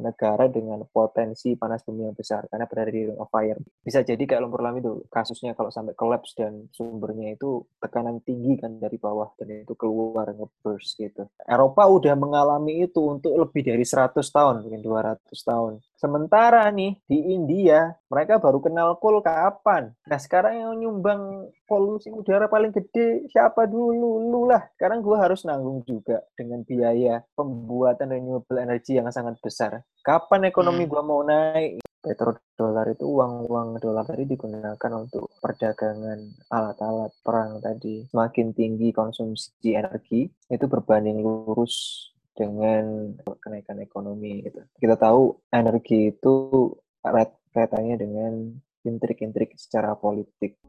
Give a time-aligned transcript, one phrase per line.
[0.00, 3.58] negara dengan potensi panas bumi yang besar karena berada di ring of fire.
[3.82, 8.60] Bisa jadi kayak lumpur laut itu kasusnya kalau sampai collapse dan sumbernya itu tekanan tinggi
[8.60, 11.28] kan dari bawah dan itu keluar ngeburst gitu.
[11.44, 15.72] Eropa udah mengalami itu untuk lebih dari 100 tahun, mungkin 200 tahun.
[15.96, 19.96] Sementara nih di India mereka baru kenal coal kapan?
[20.04, 24.28] Nah sekarang yang nyumbang polusi udara paling gede siapa dulu?
[24.28, 24.60] Lu lah.
[24.76, 29.80] Sekarang gue harus nanggung juga dengan biaya pembuatan renewable energy yang sangat besar.
[30.04, 30.92] Kapan ekonomi hmm.
[30.92, 31.80] gue mau naik?
[32.04, 38.06] Petrodolar itu uang-uang dolar tadi digunakan untuk perdagangan alat-alat perang tadi.
[38.06, 44.60] Semakin tinggi konsumsi energi, itu berbanding lurus dengan kenaikan ekonomi gitu.
[44.76, 46.68] Kita tahu energi itu
[47.00, 48.32] erat kaitannya dengan
[48.84, 50.60] intrik-intrik secara politik.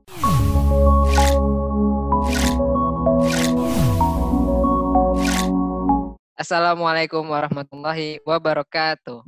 [6.40, 9.28] Assalamualaikum warahmatullahi wabarakatuh.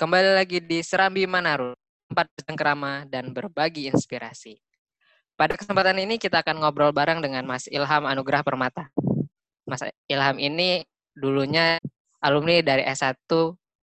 [0.00, 1.76] Kembali lagi di Serambi Manado,
[2.08, 4.56] tempat bercengkrama dan berbagi inspirasi.
[5.36, 8.88] Pada kesempatan ini kita akan ngobrol bareng dengan Mas Ilham Anugrah Permata.
[9.68, 10.82] Mas Ilham ini
[11.18, 11.82] dulunya
[12.22, 13.26] alumni dari S1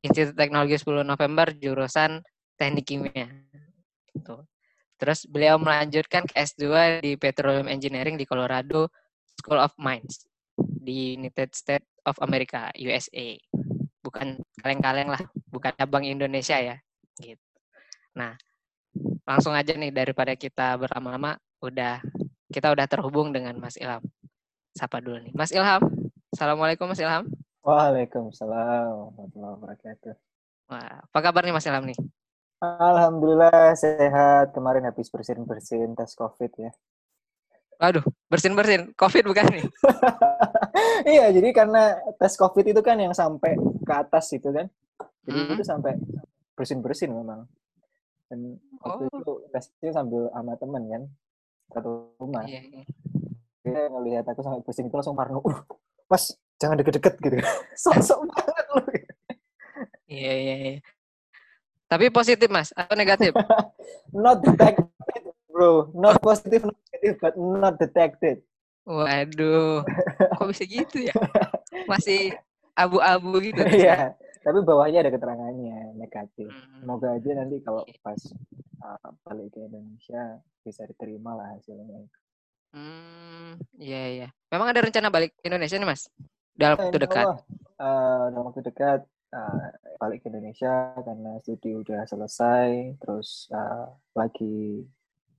[0.05, 2.23] Institut Teknologi 10 November jurusan
[2.55, 3.27] Teknik Kimia.
[4.13, 4.35] Gitu.
[4.95, 8.87] Terus beliau melanjutkan ke S2 di Petroleum Engineering di Colorado
[9.35, 10.23] School of Mines
[10.55, 13.35] di United States of America, USA.
[13.99, 15.19] Bukan kaleng-kaleng lah,
[15.51, 16.77] bukan cabang Indonesia ya.
[17.19, 17.41] Gitu.
[18.15, 18.39] Nah,
[19.27, 21.99] langsung aja nih daripada kita berlama-lama, udah
[22.47, 23.99] kita udah terhubung dengan Mas Ilham.
[24.71, 25.33] Sapa dulu nih.
[25.35, 25.83] Mas Ilham,
[26.35, 27.31] Assalamualaikum Mas Ilham.
[27.63, 30.13] Waalaikumsalam warahmatullahi wabarakatuh.
[30.67, 31.95] Wah, apa kabar nih Mas Ilham nih?
[32.59, 34.51] Alhamdulillah sehat.
[34.51, 36.75] Kemarin habis bersin-bersin tes COVID ya.
[37.79, 38.91] Waduh, bersin-bersin.
[38.99, 39.63] COVID bukan nih?
[41.15, 44.67] iya, jadi karena tes COVID itu kan yang sampai ke atas itu kan.
[45.23, 45.53] Jadi hmm.
[45.55, 45.95] itu sampai
[46.51, 47.47] bersin-bersin memang.
[48.27, 49.23] Dan waktu oh.
[49.23, 51.03] itu tesnya sambil sama temen kan.
[51.71, 52.43] Satu rumah.
[52.43, 52.83] Iya, iya.
[53.63, 55.39] Dia ngelihat aku sampai bersin itu langsung parno.
[55.39, 55.63] Uh,
[56.09, 57.37] mas jangan deket-deket gitu.
[57.83, 58.83] Sosok banget lu.
[60.05, 60.75] Iya iya iya.
[61.85, 63.33] Tapi positif mas atau negatif?
[64.15, 64.89] Not detected
[65.49, 65.91] bro.
[65.93, 68.41] Not positive not negative but not detected.
[68.85, 69.81] Waduh.
[70.37, 71.15] Kok bisa gitu ya?
[71.89, 72.37] Masih
[72.75, 74.13] abu-abu gitu iya.
[74.43, 76.51] tapi bawahnya ada keterangannya negatif.
[76.51, 76.83] Hmm.
[76.83, 78.19] semoga aja nanti kalau pas
[78.83, 82.05] uh, balik ke Indonesia bisa diterima lah hasilnya
[82.73, 84.27] Hmm, iya iya.
[84.49, 86.07] Memang ada rencana balik ke Indonesia nih, Mas?
[86.55, 87.25] Dalam waktu dekat?
[87.75, 89.03] Uh, dalam waktu dekat
[89.35, 89.67] uh,
[89.99, 94.87] balik ke Indonesia karena studi udah selesai, terus uh, lagi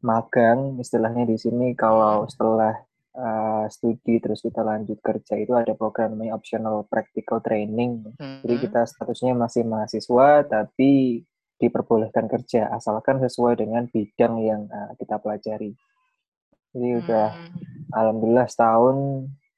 [0.04, 2.31] magang istilahnya di sini kalau hmm.
[2.31, 2.75] setelah
[3.16, 8.04] uh, studi terus kita lanjut kerja itu ada program namanya optional practical training.
[8.20, 8.44] Hmm.
[8.44, 11.25] Jadi kita statusnya masih mahasiswa tapi
[11.56, 15.72] diperbolehkan kerja asalkan sesuai dengan bidang yang uh, kita pelajari.
[16.76, 17.00] Jadi hmm.
[17.09, 17.28] udah
[17.97, 18.97] alhamdulillah setahun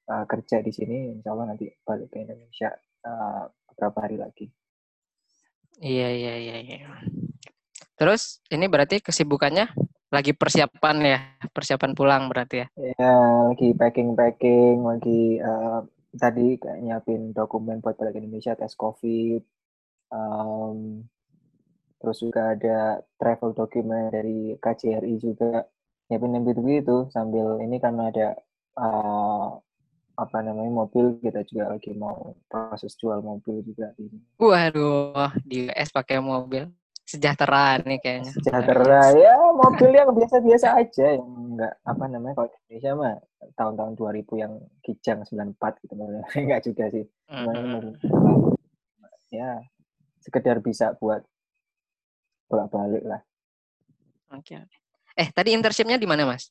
[0.07, 2.71] uh, kerja di sini, insya Allah nanti balik ke Indonesia
[3.03, 4.47] uh, beberapa hari lagi.
[5.83, 6.57] Iya iya iya.
[6.63, 6.79] iya.
[7.99, 9.67] Terus ini berarti kesibukannya
[10.15, 11.19] lagi persiapan ya,
[11.51, 12.67] persiapan pulang berarti ya?
[12.79, 13.15] Iya,
[13.51, 15.83] lagi packing packing, lagi uh,
[16.15, 19.43] tadi kayak nyiapin dokumen buat balik ke Indonesia, tes COVID.
[20.15, 21.03] Um,
[21.99, 25.67] terus juga ada travel dokumen dari KJRI juga
[26.09, 28.37] nyiapin yang gitu-gitu sambil ini kan ada
[28.81, 29.61] uh,
[30.19, 34.19] apa namanya mobil kita juga lagi mau proses jual mobil juga ini.
[34.43, 36.67] Waduh, di US pakai mobil
[37.07, 38.33] sejahtera nih kayaknya.
[38.35, 43.15] Sejahtera ya mobil yang biasa-biasa aja yang enggak apa namanya kalau di Indonesia mah
[43.55, 44.53] tahun-tahun 2000 yang
[44.83, 45.95] kijang 94 gitu
[46.35, 47.07] enggak juga sih.
[47.31, 47.97] Mm.
[49.33, 49.63] Ya
[50.21, 51.23] sekedar bisa buat
[52.53, 53.23] bolak-balik lah.
[54.35, 54.61] Oke.
[54.61, 54.78] Okay.
[55.19, 56.47] Eh, tadi internshipnya di mana, Mas?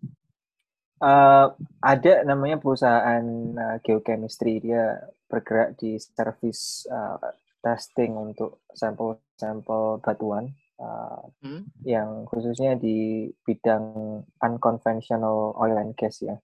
[0.99, 3.23] Uh, ada namanya perusahaan
[3.55, 4.59] uh, geochemistry.
[4.59, 4.99] Dia
[5.31, 7.31] bergerak di service uh,
[7.63, 10.51] testing untuk sampel-sampel batuan.
[10.77, 11.65] Uh, hmm?
[11.89, 16.37] yang khususnya di bidang unconventional oil and gas ya,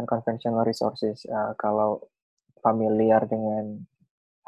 [0.00, 1.28] unconventional resources.
[1.28, 2.08] Uh, kalau
[2.64, 3.84] familiar dengan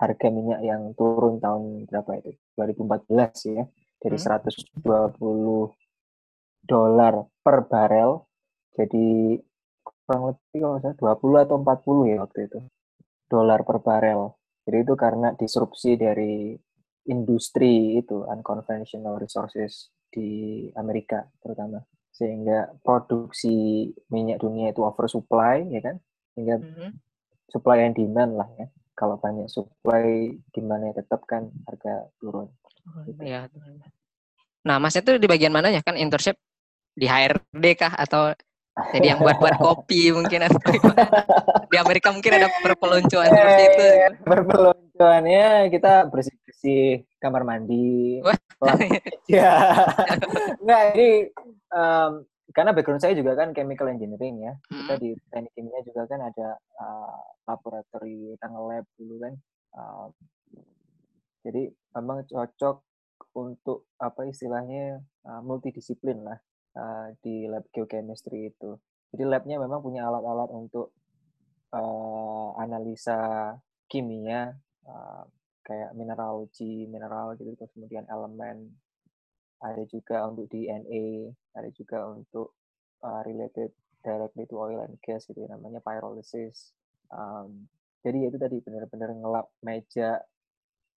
[0.00, 3.64] harga minyak yang turun tahun berapa itu 2014 ya
[4.00, 4.80] dari hmm?
[4.80, 5.81] 120
[6.62, 8.22] dolar per barel.
[8.72, 9.36] Jadi
[9.82, 12.58] kurang lebih kalau saya 20 atau 40 ya waktu itu.
[13.28, 14.20] Dolar per barel.
[14.62, 16.54] Jadi itu karena disrupsi dari
[17.10, 21.82] industri itu unconventional resources di Amerika terutama
[22.12, 25.96] sehingga produksi minyak dunia itu oversupply ya kan
[26.36, 26.90] sehingga mm -hmm.
[27.50, 32.52] supply and demand lah ya kalau banyak supply demand tetap kan harga turun.
[33.08, 33.18] Gitu.
[33.24, 33.48] Iya.
[34.62, 36.38] Nah, Mas itu di bagian mana ya kan internship
[36.92, 38.36] di HRD kah atau
[38.72, 40.56] jadi yang buat-buat kopi mungkin atau
[41.72, 43.84] di Amerika mungkin ada perpeloncoan yeah, seperti itu.
[43.84, 46.84] Yeah, perpeloncoannya kita bersih-bersih
[47.20, 48.24] kamar mandi.
[49.28, 49.76] ya.
[50.56, 51.28] Enggak, ini
[51.68, 52.24] um,
[52.56, 54.56] karena background saya juga kan chemical engineering ya.
[54.72, 54.88] Hmm.
[54.88, 56.48] Kita di teknik kimia juga kan ada
[56.80, 59.34] uh, laboratori tanggal lab dulu kan.
[59.76, 60.06] Uh,
[61.44, 62.80] jadi memang cocok
[63.36, 66.40] untuk apa istilahnya uh, multidisiplin lah
[66.76, 68.76] uh, di lab geochemistry itu.
[69.12, 70.96] Jadi labnya memang punya alat-alat untuk
[71.76, 73.52] uh, analisa
[73.88, 74.56] kimia
[74.88, 75.24] uh,
[75.62, 78.72] kayak mineralogi, mineral gitu, terus kemudian elemen.
[79.62, 82.58] Ada juga untuk DNA, ada juga untuk
[83.06, 83.70] uh, related
[84.02, 86.74] directly to oil and gas gitu namanya pyrolysis.
[87.12, 87.70] Um,
[88.02, 90.18] jadi itu tadi benar-benar ngelap meja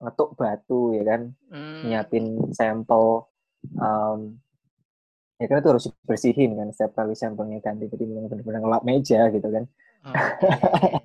[0.01, 1.21] ngetuk batu ya kan,
[1.53, 1.85] hmm.
[1.85, 2.25] nyiapin
[2.57, 3.29] sampel
[3.77, 4.41] um,
[5.35, 9.47] ya kan itu harus dibersihin kan setiap kali sampelnya ganti jadi benar-benar ngelap meja gitu
[9.51, 9.63] kan
[10.07, 10.15] oh,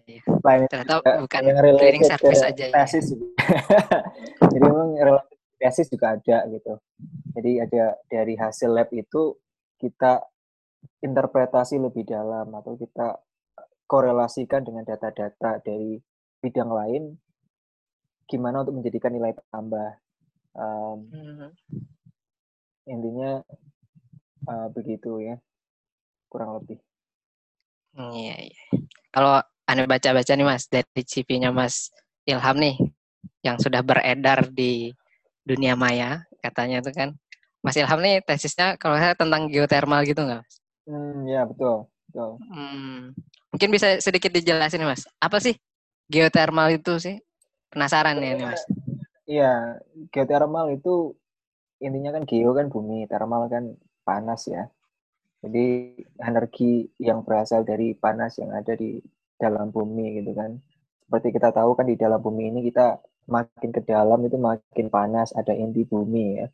[0.06, 0.66] iya, iya.
[0.70, 2.84] ternyata bukan yang cleaning service aja ya.
[4.54, 6.74] jadi memang related tesis juga ada gitu
[7.36, 9.36] jadi ada dari hasil lab itu
[9.76, 10.24] kita
[11.04, 13.20] interpretasi lebih dalam atau kita
[13.84, 16.00] korelasikan dengan data-data dari
[16.40, 17.02] bidang lain
[18.24, 19.90] gimana untuk menjadikan nilai tambah
[20.56, 21.50] um, mm -hmm.
[22.88, 23.44] intinya
[24.48, 25.36] uh, begitu ya
[26.30, 26.78] kurang lebih.
[27.98, 28.58] Iya iya.
[29.10, 31.90] Kalau anda baca-baca nih mas dari CV-nya Mas
[32.26, 32.76] Ilham nih
[33.42, 34.94] yang sudah beredar di
[35.42, 37.14] dunia maya katanya itu kan
[37.60, 40.54] Mas Ilham nih tesisnya kalau saya tentang geothermal gitu nggak mas?
[40.86, 42.30] Hmm ya betul betul.
[42.46, 43.14] Hmm,
[43.50, 45.58] mungkin bisa sedikit dijelasin mas apa sih
[46.06, 47.16] geothermal itu sih
[47.70, 48.62] penasaran ya nih mas?
[49.26, 49.82] Iya
[50.14, 51.14] geothermal itu
[51.80, 54.66] intinya kan geo kan bumi, thermal kan panas ya.
[55.40, 59.00] Jadi energi yang berasal dari panas yang ada di
[59.40, 60.60] dalam bumi gitu kan.
[61.06, 63.00] Seperti kita tahu kan di dalam bumi ini kita
[63.30, 66.46] makin ke dalam itu makin panas, ada inti bumi ya.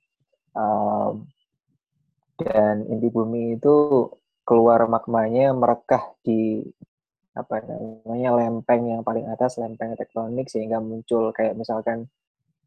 [0.57, 1.27] Um,
[2.39, 4.07] dan inti bumi itu
[4.47, 6.63] keluar magmanya merekah di
[7.37, 12.09] apa namanya lempeng yang paling atas lempeng tektonik sehingga muncul kayak misalkan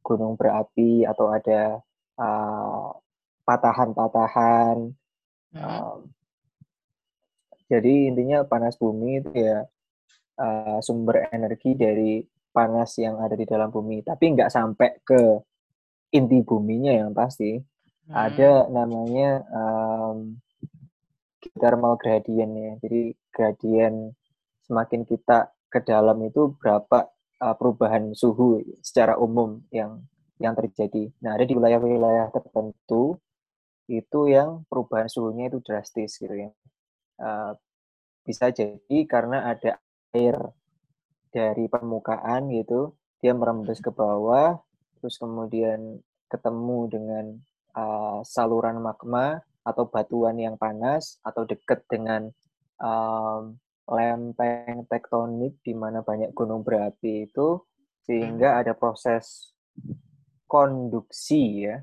[0.06, 1.82] gunung berapi atau ada
[2.22, 2.94] uh,
[3.50, 4.78] patahan-patahan.
[5.58, 5.58] Hmm.
[5.58, 6.00] Um,
[7.66, 9.66] jadi intinya panas bumi itu ya
[10.38, 12.22] uh, sumber energi dari
[12.54, 15.22] panas yang ada di dalam bumi, tapi nggak sampai ke
[16.14, 17.58] inti buminya yang pasti.
[17.58, 18.14] Hmm.
[18.14, 20.38] Ada namanya um,
[21.58, 22.74] thermal gradient ya.
[22.86, 23.02] Jadi
[23.34, 24.14] gradient
[24.70, 27.10] semakin kita ke dalam itu berapa
[27.42, 30.02] uh, perubahan suhu secara umum yang
[30.42, 31.12] yang terjadi.
[31.22, 33.20] Nah, ada di wilayah-wilayah tertentu
[33.90, 36.50] itu yang perubahan suhunya itu drastis gitu ya.
[37.18, 37.58] Uh,
[38.22, 39.82] bisa jadi karena ada
[40.14, 40.38] air
[41.34, 44.62] dari permukaan gitu, dia merembes ke bawah,
[45.02, 45.98] terus kemudian
[46.30, 47.26] ketemu dengan
[47.74, 52.30] uh, saluran magma atau batuan yang panas atau dekat dengan
[52.80, 53.58] um,
[53.90, 57.62] lempeng tektonik di mana banyak gunung berapi itu
[58.06, 58.60] sehingga hmm.
[58.66, 59.54] ada proses
[60.46, 61.82] konduksi ya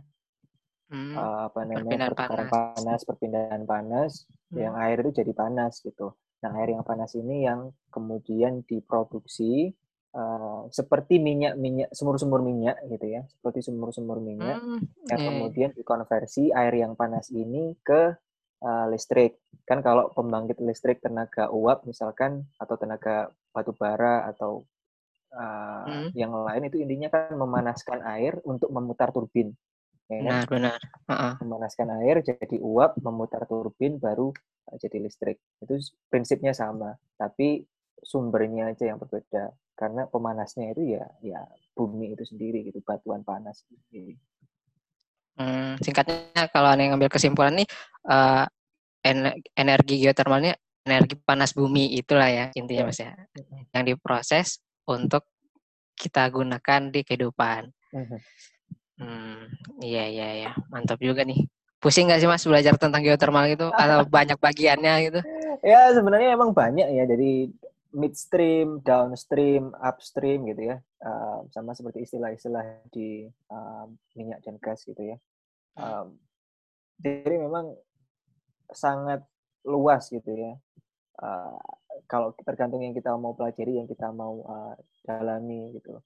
[0.91, 2.75] hmm, uh, apa namanya pertukaran panas.
[2.79, 4.11] panas perpindahan panas
[4.51, 4.59] hmm.
[4.59, 6.15] yang air itu jadi panas gitu
[6.45, 9.73] nah air yang panas ini yang kemudian diproduksi
[10.13, 16.53] uh, seperti minyak minyak sumur-sumur minyak gitu ya seperti sumur-sumur minyak hmm, yang kemudian dikonversi
[16.53, 18.15] air yang panas ini ke
[18.63, 24.63] uh, listrik kan kalau pembangkit listrik tenaga uap misalkan atau tenaga batu bara atau
[25.35, 26.09] uh, hmm.
[26.15, 29.57] yang lain itu intinya kan memanaskan air untuk memutar turbin
[30.11, 30.25] ya kan?
[30.25, 30.81] Benar, benar.
[31.07, 31.33] Uh-uh.
[31.43, 34.31] Memanaskan air jadi uap, memutar turbin baru
[34.71, 35.39] uh, jadi listrik.
[35.63, 35.79] Itu
[36.11, 37.63] prinsipnya sama, tapi
[38.03, 39.53] sumbernya aja yang berbeda.
[39.77, 41.45] Karena pemanasnya itu ya ya
[41.77, 44.17] bumi itu sendiri gitu, batuan panas sendiri.
[45.37, 47.69] Hmm, singkatnya kalau anda ngambil kesimpulan nih
[48.09, 48.49] uh,
[49.53, 53.13] energi geotermalnya energi panas bumi itulah ya intinya mas ya
[53.75, 55.29] yang diproses untuk
[55.97, 57.69] kita gunakan di kehidupan.
[57.93, 58.19] Mhm.
[58.97, 59.53] Hmm,
[59.85, 61.45] iya iya iya, mantap juga nih.
[61.77, 65.21] Pusing nggak sih mas belajar tentang geothermal itu atau banyak bagiannya gitu?
[65.61, 67.53] Ya sebenarnya emang banyak ya dari
[67.97, 75.01] midstream, downstream, upstream gitu ya, uh, sama seperti istilah-istilah di uh, minyak dan gas gitu
[75.01, 75.17] ya.
[75.77, 76.17] Um,
[77.01, 77.77] jadi memang
[78.73, 79.25] sangat
[79.65, 80.57] luas gitu ya.
[81.21, 81.61] uh,
[82.05, 85.97] kalau tergantung yang kita mau pelajari, yang kita mau uh, dalami gitu.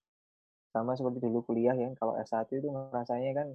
[0.71, 3.49] Sama seperti dulu kuliah ya, kalau S1 itu rasanya kan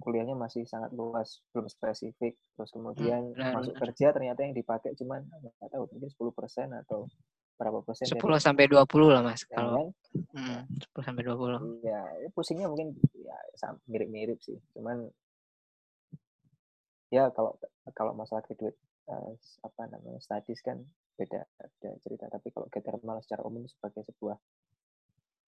[0.00, 2.40] kuliahnya masih sangat luas, belum spesifik.
[2.56, 3.82] Terus kemudian hmm, masuk benar.
[3.92, 7.04] kerja ternyata yang dipakai cuman nggak tahu mungkin 10% atau
[7.60, 9.88] berapa persen 10 dari, sampai 20 lah Mas ya, kalau kan?
[10.32, 10.60] hmm,
[10.96, 11.84] 10 sampai 20.
[11.84, 13.36] Ya, ya pusingnya mungkin ya
[13.84, 14.56] mirip-mirip sih.
[14.72, 15.12] Cuman
[17.12, 17.52] ya kalau
[17.92, 18.80] kalau masalah graduate
[19.12, 19.34] uh,
[19.66, 20.80] apa namanya statis kan
[21.18, 24.38] beda beda cerita tapi kalau geothermal secara umum sebagai sebuah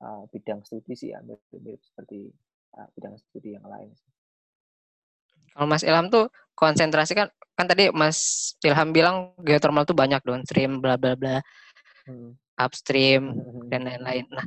[0.02, 2.28] uh, bidang studi sih ya mirip, seperti
[2.76, 3.94] uh, bidang studi yang lain
[5.52, 10.82] kalau Mas Ilham tuh konsentrasi kan kan tadi Mas Ilham bilang geothermal tuh banyak downstream
[10.82, 11.40] bla bla bla
[12.08, 12.34] hmm.
[12.56, 13.36] upstream
[13.70, 14.44] dan lain-lain nah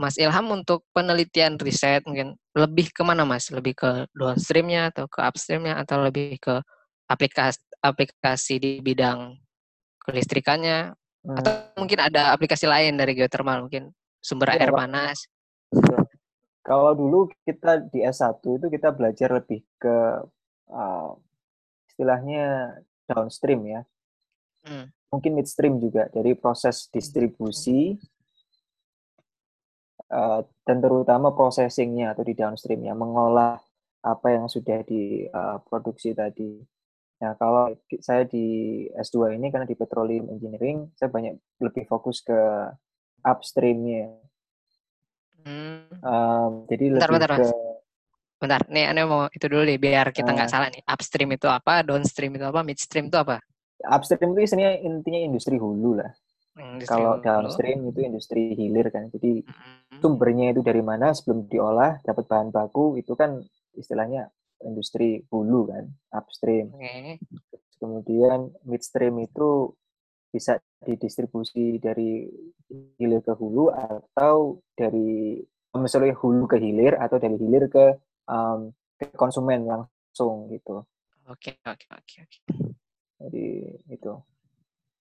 [0.00, 3.52] Mas Ilham untuk penelitian riset mungkin lebih ke mana Mas?
[3.52, 6.58] Lebih ke downstreamnya atau ke upstreamnya atau lebih ke
[7.06, 9.38] aplikasi aplikasi di bidang
[10.02, 10.90] kelistrikannya
[11.22, 11.38] hmm.
[11.38, 15.26] atau mungkin ada aplikasi lain dari geothermal mungkin sumber ya, air panas.
[16.68, 20.22] Kalau dulu kita di S1 itu kita belajar lebih ke
[20.70, 21.10] uh,
[21.90, 22.78] istilahnya
[23.10, 23.82] downstream ya.
[24.62, 24.94] Hmm.
[25.10, 27.98] Mungkin midstream juga dari proses distribusi
[30.14, 33.58] uh, dan terutama processingnya atau di downstreamnya mengolah
[34.02, 36.62] apa yang sudah diproduksi uh, tadi.
[37.22, 37.70] Nah, kalau
[38.02, 42.34] saya di S2 ini karena di petroleum engineering, saya banyak lebih fokus ke
[43.22, 44.14] upstreamnya.
[45.42, 45.90] Hmm.
[46.02, 47.46] Um, jadi bentar, lebih bentar, ke
[48.42, 50.82] Bentar, nih Anda mau itu dulu nih biar kita nggak uh, salah nih.
[50.82, 53.38] Upstream itu apa, downstream itu apa, midstream itu apa?
[53.86, 56.10] Upstream itu intinya intinya industri hulu lah.
[56.58, 59.06] Industri Kalau downstream itu industri hilir kan.
[59.14, 60.02] Jadi hmm.
[60.02, 63.38] sumbernya itu dari mana sebelum diolah dapat bahan baku itu kan
[63.78, 64.26] istilahnya
[64.66, 66.74] industri hulu kan, upstream.
[66.74, 67.22] Okay.
[67.78, 69.74] Kemudian midstream itu
[70.32, 72.24] bisa didistribusi dari
[72.96, 75.36] hilir ke hulu atau dari
[75.76, 80.82] misalnya hulu ke hilir atau dari hilir ke um, ke konsumen langsung gitu.
[81.28, 82.38] Oke oke oke oke.
[83.20, 83.46] Jadi
[83.92, 84.12] itu.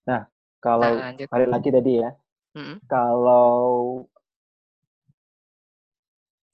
[0.05, 0.27] Nah
[0.61, 2.11] kalau nah, balik lagi tadi ya,
[2.53, 2.77] mm-hmm.
[2.85, 4.05] kalau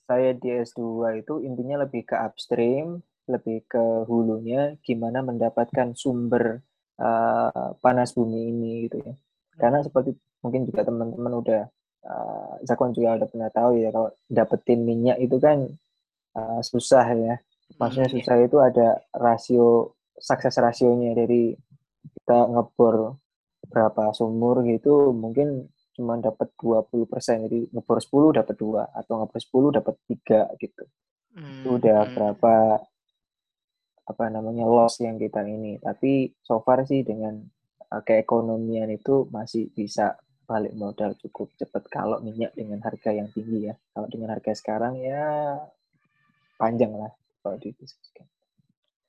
[0.08, 6.64] saya di S2 itu intinya lebih ke upstream, lebih ke hulunya, gimana mendapatkan sumber
[7.02, 9.14] uh, panas bumi ini gitu ya.
[9.58, 10.14] Karena seperti
[10.46, 11.62] mungkin juga teman-teman udah,
[12.06, 15.66] uh, Zakwan juga udah pernah tahu ya, kalau dapetin minyak itu kan
[16.38, 17.36] uh, susah ya.
[17.78, 21.52] Maksudnya susah itu ada rasio, sukses rasionya dari
[22.22, 23.20] kita ngebor
[23.68, 29.42] berapa sumur gitu, mungkin cuma dapat 20 persen jadi ngebor 10 dapat dua atau ngebor
[29.74, 30.86] 10 dapat tiga gitu
[31.34, 31.66] hmm.
[31.66, 32.14] itu udah hmm.
[32.14, 32.54] berapa
[34.08, 35.78] apa namanya loss yang kita ini.
[35.84, 37.44] Tapi so far sih dengan
[37.92, 40.16] uh, keekonomian itu masih bisa
[40.48, 43.76] balik modal cukup cepat kalau minyak dengan harga yang tinggi ya.
[43.92, 45.60] Kalau dengan harga sekarang ya
[46.58, 47.14] panjang lah
[47.46, 48.26] kalau didiskusikan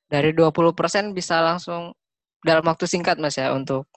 [0.09, 0.73] dari 20%
[1.13, 1.93] bisa langsung
[2.41, 3.89] dalam waktu singkat mas ya untuk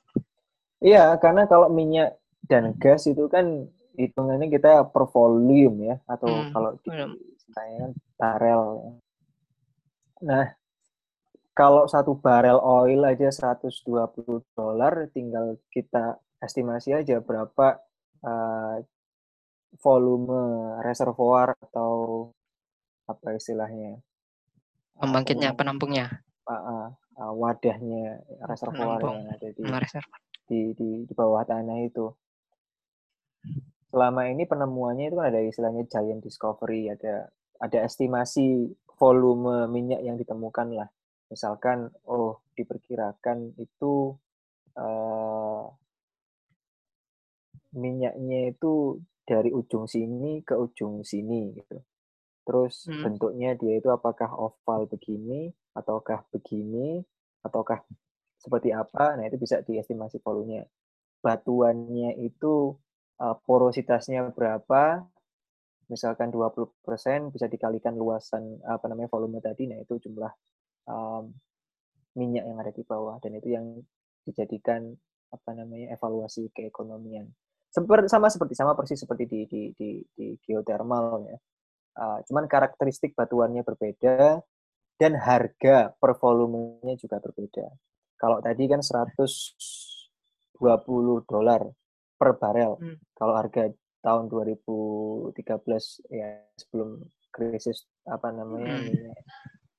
[0.81, 2.17] Iya, karena kalau minyak
[2.49, 6.73] dan gas itu kan hitungannya kita per volume ya atau hmm, kalau
[7.53, 8.91] saya barel ya.
[10.25, 10.45] Nah,
[11.51, 17.79] kalau satu barel oil aja 120 dolar tinggal kita estimasi aja berapa
[18.23, 18.75] uh,
[19.79, 20.39] volume
[20.83, 22.27] reservoir atau
[23.07, 23.99] apa istilahnya
[25.01, 26.21] pembangkitnya penampungnya.
[26.45, 29.63] uh, uh, wadahnya reservoir yang ada di,
[30.47, 32.13] di di di bawah tanah itu.
[33.91, 37.27] Selama ini penemuannya itu kan ada istilahnya giant discovery, ada
[37.59, 40.89] ada estimasi volume minyak yang ditemukan lah.
[41.31, 44.11] Misalkan, oh diperkirakan itu
[44.75, 45.65] uh,
[47.71, 51.79] minyaknya itu dari ujung sini ke ujung sini gitu.
[52.43, 53.01] Terus hmm.
[53.05, 56.99] bentuknya dia itu apakah oval begini, ataukah begini,
[57.47, 57.79] ataukah
[58.35, 59.15] seperti apa?
[59.15, 60.67] Nah itu bisa diestimasi volumenya.
[61.21, 62.75] Batuannya itu
[63.21, 65.05] uh, porositasnya berapa,
[65.87, 66.73] misalkan 20%
[67.29, 70.33] bisa dikalikan luasan apa namanya volume tadi, nah itu jumlah
[70.91, 71.31] um,
[72.19, 73.79] minyak yang ada di bawah dan itu yang
[74.27, 74.91] dijadikan
[75.31, 77.31] apa namanya evaluasi keekonomian.
[77.71, 81.39] Seperti sama seperti sama persis seperti di di di, di geothermal ya.
[81.91, 84.39] Uh, cuman karakteristik batuannya berbeda
[84.99, 87.67] dan harga per volumenya juga berbeda.
[88.19, 90.61] Kalau tadi kan 120
[91.25, 91.61] dolar
[92.19, 92.77] per barel.
[92.77, 92.97] Hmm.
[93.15, 93.71] Kalau harga
[94.03, 95.33] tahun 2013
[96.11, 99.09] ya sebelum krisis apa namanya hmm.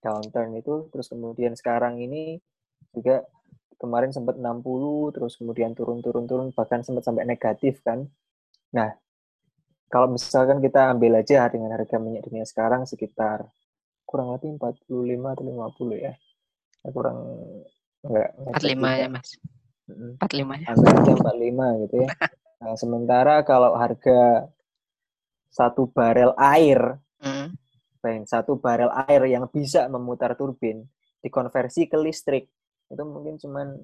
[0.03, 2.43] Downturn itu terus kemudian sekarang ini
[2.91, 3.23] juga
[3.79, 8.07] kemarin sempat 60 terus kemudian turun-turun-turun bahkan sempat sampai negatif kan.
[8.75, 8.95] Nah,
[9.91, 13.47] kalau misalkan kita ambil aja dengan harga minyak dunia sekarang sekitar
[14.07, 16.15] kurang lebih 45 atau 50 ya.
[16.83, 17.19] ya kurang
[18.03, 19.29] enggak 45 ya, Mas.
[19.87, 20.67] 45 ya.
[20.73, 22.11] Ambil aja 45 gitu ya.
[22.63, 24.47] Nah, sementara kalau harga
[25.51, 27.59] satu barel air, mm.
[28.27, 30.83] Satu barel air yang bisa memutar turbin
[31.23, 32.51] dikonversi ke listrik
[32.91, 33.79] itu mungkin cuman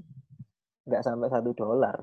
[0.85, 1.97] nggak sampai satu dolar.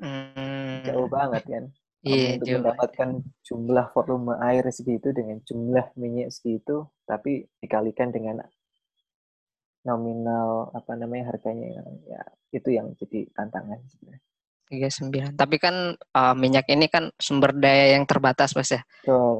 [0.00, 0.88] Mm.
[0.88, 1.64] Jauh banget kan.
[2.02, 3.08] Iya, untuk mendapatkan
[3.46, 8.42] jumlah volume air segitu dengan jumlah minyak segitu, tapi dikalikan dengan
[9.86, 14.22] nominal apa namanya harganya ya itu yang jadi tantangan sebenarnya.
[14.72, 15.36] 39.
[15.36, 18.82] Tapi kan uh, minyak ini kan sumber daya yang terbatas Mas ya.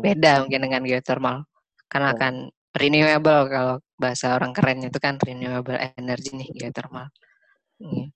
[0.04, 1.48] Beda mungkin dengan geothermal.
[1.92, 2.18] Karena oh.
[2.18, 2.34] kan
[2.72, 7.12] renewable kalau bahasa orang kerennya itu kan renewable energy nih geothermal.
[7.76, 8.08] Iya.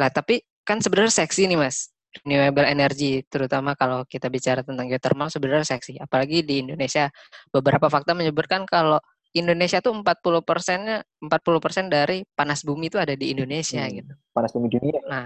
[0.00, 5.30] Lah tapi kan sebenarnya seksi nih Mas renewable energy, terutama kalau kita bicara tentang geothermal
[5.30, 5.94] sebenarnya seksi.
[6.02, 7.06] Apalagi di Indonesia,
[7.54, 8.98] beberapa fakta menyebutkan kalau
[9.30, 14.12] Indonesia tuh 40 persennya 40 persen dari panas bumi itu ada di Indonesia hmm, gitu.
[14.34, 15.00] Panas bumi dunia.
[15.06, 15.24] Nah,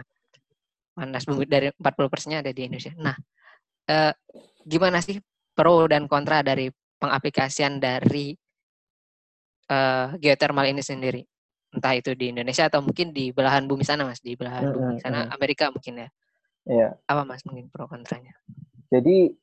[0.93, 2.93] panas bumi dari 40 persennya ada di Indonesia.
[3.01, 3.17] Nah,
[3.89, 4.13] eh,
[4.69, 5.17] gimana sih
[5.57, 6.69] pro dan kontra dari
[7.05, 8.33] pengaplikasian dari
[9.69, 11.21] eh, geothermal ini sendiri?
[11.75, 14.97] Entah itu di Indonesia atau mungkin di belahan bumi sana, mas, di belahan hmm, bumi
[15.03, 15.35] sana hmm.
[15.35, 16.09] Amerika mungkin ya.
[16.65, 16.89] Iya.
[17.11, 18.33] Apa mas mungkin pro kontranya?
[18.89, 19.35] Jadi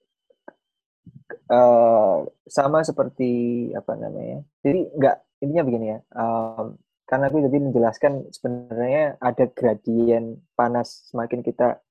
[1.52, 4.42] uh, sama seperti apa namanya?
[4.64, 6.00] Jadi nggak intinya begini ya.
[6.16, 11.84] Um, karena aku jadi menjelaskan sebenarnya ada gradien panas semakin kita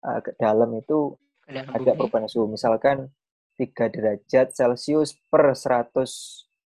[0.00, 1.12] uh, ke dalam itu
[1.44, 2.48] dalam ada perubahan suhu.
[2.48, 3.12] Misalkan
[3.54, 5.94] 3 derajat Celcius per 100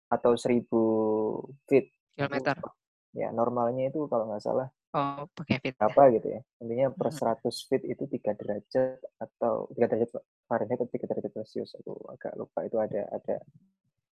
[0.06, 0.66] atau 1000
[1.66, 1.90] feet.
[2.14, 2.56] Kilometer.
[3.16, 5.76] Ya, normalnya itu kalau nggak salah Oh, pakai feet.
[5.76, 6.40] Apa gitu ya.
[6.64, 10.10] Intinya per 100 feet itu 3 derajat atau 3 derajat
[10.48, 11.76] Fahrenheit atau 3 derajat Celcius.
[11.84, 13.36] Aku agak lupa itu ada ada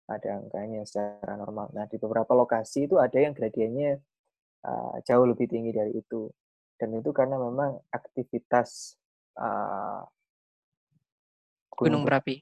[0.07, 1.75] ada angkanya secara normal.
[1.75, 3.99] Nah, di beberapa lokasi itu ada yang gradiennya
[4.63, 6.31] uh, jauh lebih tinggi dari itu.
[6.79, 8.95] Dan itu karena memang aktivitas
[9.35, 10.07] uh,
[11.75, 12.39] gunung, gunung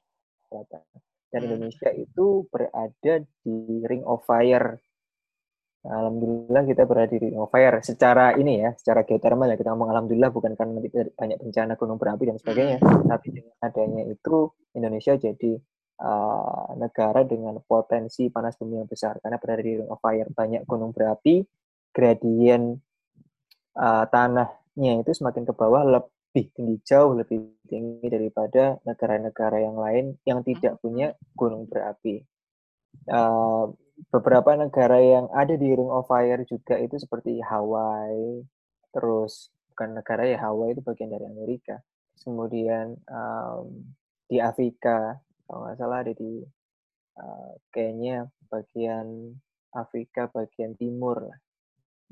[0.48, 0.80] berapi.
[1.28, 1.48] Dan hmm.
[1.52, 4.80] Indonesia itu berada di Ring of Fire
[5.86, 9.94] Alhamdulillah kita berada di Ring of Fire secara ini ya, secara geothermal ya kita ngomong
[9.94, 10.82] alhamdulillah bukan karena
[11.14, 13.06] banyak bencana gunung berapi dan sebagainya, hmm.
[13.06, 15.52] tapi dengan adanya itu Indonesia jadi
[16.02, 20.66] uh, negara dengan potensi panas bumi yang besar karena berada di Ring of Fire banyak
[20.66, 21.46] gunung berapi,
[21.94, 22.74] gradien
[23.78, 25.86] uh, tanahnya itu semakin ke bawah
[26.28, 32.20] lebih tinggi jauh lebih tinggi daripada negara-negara yang lain yang tidak punya gunung berapi.
[33.08, 33.72] Uh,
[34.12, 38.44] beberapa negara yang ada di Ring of Fire juga itu seperti Hawaii,
[38.92, 41.80] terus bukan negara ya Hawaii itu bagian dari Amerika.
[42.20, 43.88] Kemudian um,
[44.28, 45.16] di Afrika,
[45.48, 46.44] kalau nggak salah ada di
[47.16, 49.32] uh, Kenya bagian
[49.72, 51.38] Afrika bagian timur lah,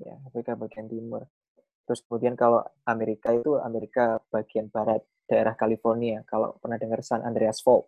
[0.00, 1.28] ya Afrika bagian timur.
[1.86, 6.26] Terus kemudian kalau Amerika itu Amerika bagian barat daerah California.
[6.26, 7.86] Kalau pernah dengar San Andreas Fault,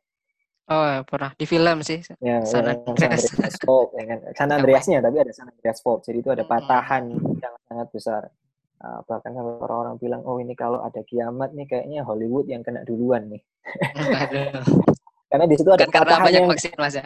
[0.68, 2.04] Oh, ya, pernah di film sih.
[2.20, 3.24] Ya, San Andreas.
[3.24, 4.18] San Andreas Fault, ya kan?
[4.36, 6.04] San Andreasnya, tapi ada San Andreas Fault.
[6.04, 6.52] Jadi itu ada hmm.
[6.52, 7.40] patahan hmm.
[7.40, 8.22] yang sangat besar.
[8.78, 12.84] Uh, bahkan kalau orang-orang bilang, oh ini kalau ada kiamat nih kayaknya Hollywood yang kena
[12.84, 13.40] duluan nih.
[15.32, 16.50] karena di situ ada Bukan karena banyak yang...
[16.52, 17.04] vaksin mas ya.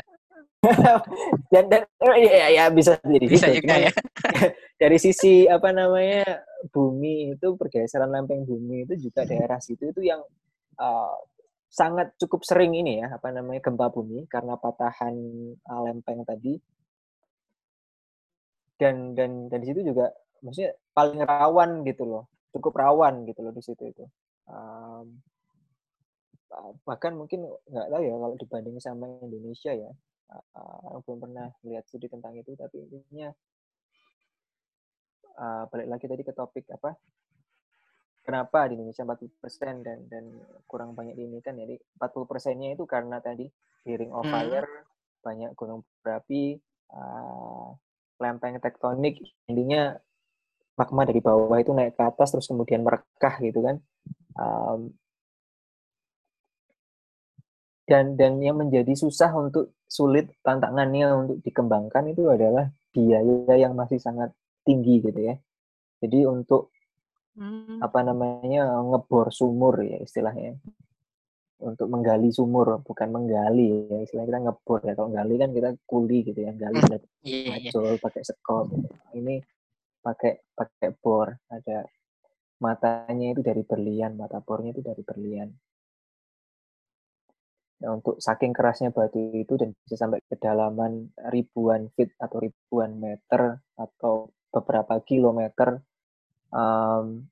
[1.52, 1.82] dan dan
[2.22, 3.62] ya, ya bisa jadi bisa gitu.
[3.62, 3.92] juga ya.
[4.82, 10.22] dari sisi apa namanya bumi itu pergeseran lempeng bumi itu juga daerah situ itu yang
[10.78, 11.16] uh,
[11.72, 15.14] sangat cukup sering ini ya apa namanya gempa bumi karena patahan
[15.56, 16.60] uh, lempeng tadi.
[18.76, 20.10] Dan dan dan di situ juga
[20.42, 24.04] maksudnya paling rawan gitu loh cukup rawan gitu loh di situ itu.
[24.50, 25.22] Um,
[26.84, 29.88] bahkan mungkin nggak tahu ya kalau dibanding sama Indonesia ya
[30.32, 33.32] uh, belum pernah lihat studi tentang itu tapi intinya
[35.36, 36.96] uh, balik lagi tadi ke topik apa
[38.22, 40.24] kenapa di Indonesia 40% dan dan
[40.70, 43.50] kurang banyak ini kan jadi 40 persennya itu karena tadi
[43.84, 44.32] hearing of hmm.
[44.32, 44.86] fire hmm.
[45.22, 46.56] banyak gunung berapi
[46.94, 47.74] uh,
[48.22, 49.18] lempeng tektonik
[49.50, 49.98] intinya
[50.78, 53.76] magma dari bawah itu naik ke atas terus kemudian merekah gitu kan
[54.38, 54.94] um,
[57.84, 64.00] dan dan yang menjadi susah untuk sulit tantangannya untuk dikembangkan itu adalah biaya yang masih
[64.00, 65.34] sangat tinggi gitu ya
[66.02, 66.72] jadi untuk
[67.32, 67.80] Hmm.
[67.80, 70.60] Apa namanya, ngebor sumur ya istilahnya.
[71.62, 74.92] Untuk menggali sumur, bukan menggali ya, istilahnya kita ngebor ya.
[74.98, 77.00] Kalau gali kan kita kuli gitu ya, gali hmm.
[77.24, 77.96] yeah, yeah.
[77.96, 78.88] pakai sekop gitu.
[79.16, 79.40] Ini
[80.02, 81.86] pakai pakai bor ada
[82.58, 85.46] matanya itu dari berlian mata bornya itu dari berlian
[87.78, 93.62] nah, untuk saking kerasnya batu itu dan bisa sampai kedalaman ribuan feet atau ribuan meter
[93.78, 95.80] atau beberapa kilometer
[96.52, 97.24] um,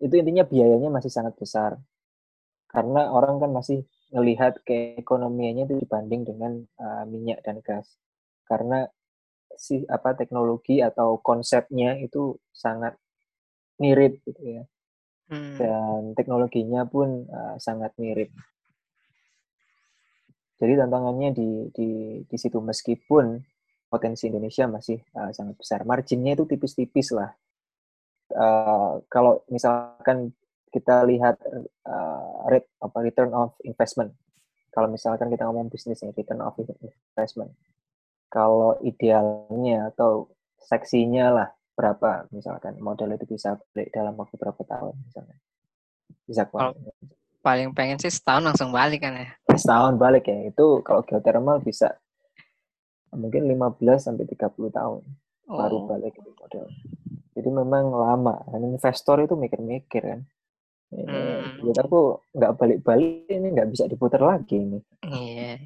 [0.00, 1.76] itu intinya biayanya masih sangat besar.
[2.70, 7.98] Karena orang kan masih melihat keekonomiannya itu dibanding dengan uh, minyak dan gas.
[8.46, 8.86] Karena
[9.58, 12.96] si apa teknologi atau konsepnya itu sangat
[13.82, 14.64] mirip gitu ya.
[15.30, 15.54] Hmm.
[15.54, 18.34] dan teknologinya pun uh, sangat mirip.
[20.58, 21.90] Jadi tantangannya di di
[22.26, 22.58] di situ.
[22.58, 23.38] Meskipun
[23.90, 25.82] potensi Indonesia masih uh, sangat besar.
[25.82, 27.34] Marginnya itu tipis-tipis lah.
[28.30, 30.30] Uh, kalau misalkan
[30.70, 31.34] kita lihat
[31.82, 34.14] uh, rate apa return of investment.
[34.70, 37.50] Kalau misalkan kita ngomong bisnis ini return of investment.
[38.30, 40.30] Kalau idealnya atau
[40.62, 45.36] seksinya lah berapa misalkan modal itu bisa balik dalam waktu berapa tahun misalnya.
[46.22, 46.70] Bisa kalau
[47.42, 49.28] paling pengen sih setahun langsung balik kan ya.
[49.50, 50.54] Setahun balik ya.
[50.54, 51.98] Itu kalau geothermal bisa
[53.14, 55.02] mungkin 15 sampai 30 tahun
[55.50, 55.56] oh.
[55.58, 56.66] baru balik itu modal
[57.34, 60.20] jadi memang lama dan investor itu mikir-mikir kan
[60.90, 61.62] ini hmm.
[61.62, 62.00] buat aku
[62.34, 65.58] nggak balik-balik ini nggak bisa diputar lagi ini iya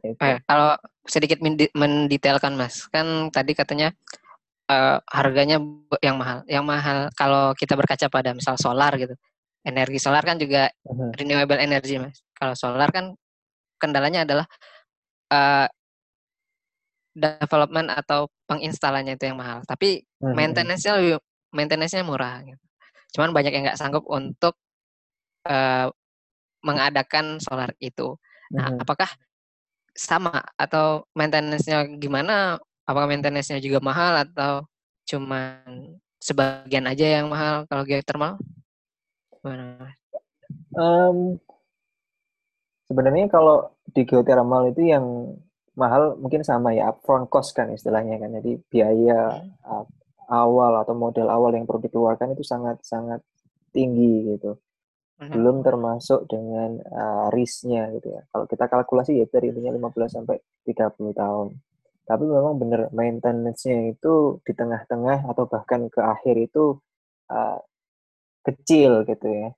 [0.00, 1.38] Eh, kalau sedikit
[1.76, 3.92] mendetailkan mas, kan tadi katanya
[4.72, 5.60] uh, harganya
[6.00, 6.40] yang mahal.
[6.48, 9.12] Yang mahal kalau kita berkaca pada misal solar gitu,
[9.60, 11.12] energi solar kan juga uh-huh.
[11.20, 12.24] renewable energy mas.
[12.32, 13.12] Kalau solar kan
[13.76, 14.46] kendalanya adalah
[15.32, 15.68] uh,
[17.14, 19.60] development atau penginstalannya itu yang mahal.
[19.66, 20.34] Tapi uh-huh.
[20.34, 21.18] maintenance-nya lebih
[21.50, 22.42] maintenance-nya murah.
[22.46, 22.64] Gitu.
[23.18, 24.54] Cuman banyak yang nggak sanggup untuk
[25.46, 25.90] uh,
[26.62, 28.14] mengadakan solar itu.
[28.54, 28.82] Nah, uh-huh.
[28.82, 29.10] apakah
[29.94, 32.58] sama atau maintenance-nya gimana?
[32.86, 34.66] Apakah maintenance-nya juga mahal atau
[35.06, 38.38] cuman sebagian aja yang mahal kalau geothermal?
[39.40, 39.94] Gimana?
[40.74, 41.38] Um,
[42.86, 45.34] sebenarnya kalau di geothermal itu yang
[45.80, 48.30] mahal mungkin sama ya upfront cost kan istilahnya kan.
[48.36, 49.86] Jadi biaya hmm.
[50.28, 53.24] awal atau modal awal yang perlu dikeluarkan itu sangat sangat
[53.72, 54.60] tinggi gitu.
[55.20, 55.36] Mhm.
[55.36, 58.24] belum termasuk dengan uh, risknya gitu ya.
[58.32, 61.60] Kalau kita kalkulasi ya dari intinya 15 sampai 30 tahun.
[62.08, 66.80] Tapi memang benar maintenance-nya itu di tengah-tengah atau bahkan ke akhir itu
[67.28, 67.60] uh,
[68.48, 69.48] kecil gitu ya.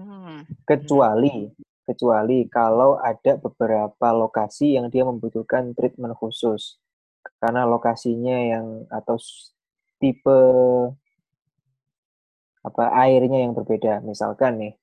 [0.00, 0.48] Hmm.
[0.64, 1.52] Kecuali
[1.84, 6.80] kecuali kalau ada beberapa lokasi yang dia membutuhkan treatment khusus.
[7.40, 9.16] Karena lokasinya yang atau
[10.00, 10.40] tipe
[12.64, 14.00] apa airnya yang berbeda.
[14.04, 14.74] Misalkan nih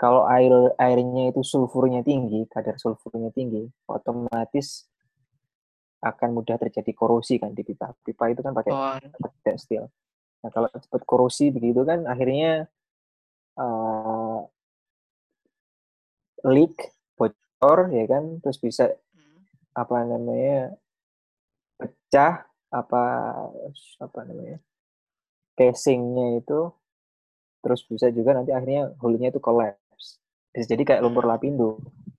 [0.00, 4.88] kalau air airnya itu sulfurnya tinggi, kadar sulfurnya tinggi, otomatis
[6.00, 7.92] akan mudah terjadi korosi kan di pipa.
[8.00, 8.96] Pipa itu kan pakai oh.
[9.44, 9.88] tekstil.
[10.40, 12.64] Nah kalau cepat korosi begitu kan akhirnya
[13.60, 14.40] uh,
[16.46, 16.76] leak,
[17.16, 19.40] bocor ya kan, terus bisa hmm.
[19.76, 20.74] apa namanya
[21.80, 23.02] pecah apa
[23.98, 24.62] apa namanya
[25.58, 26.70] casingnya itu
[27.60, 30.22] terus bisa juga nanti akhirnya hulunya itu collapse
[30.54, 31.32] bisa jadi kayak lumpur hmm.
[31.34, 31.70] lapindo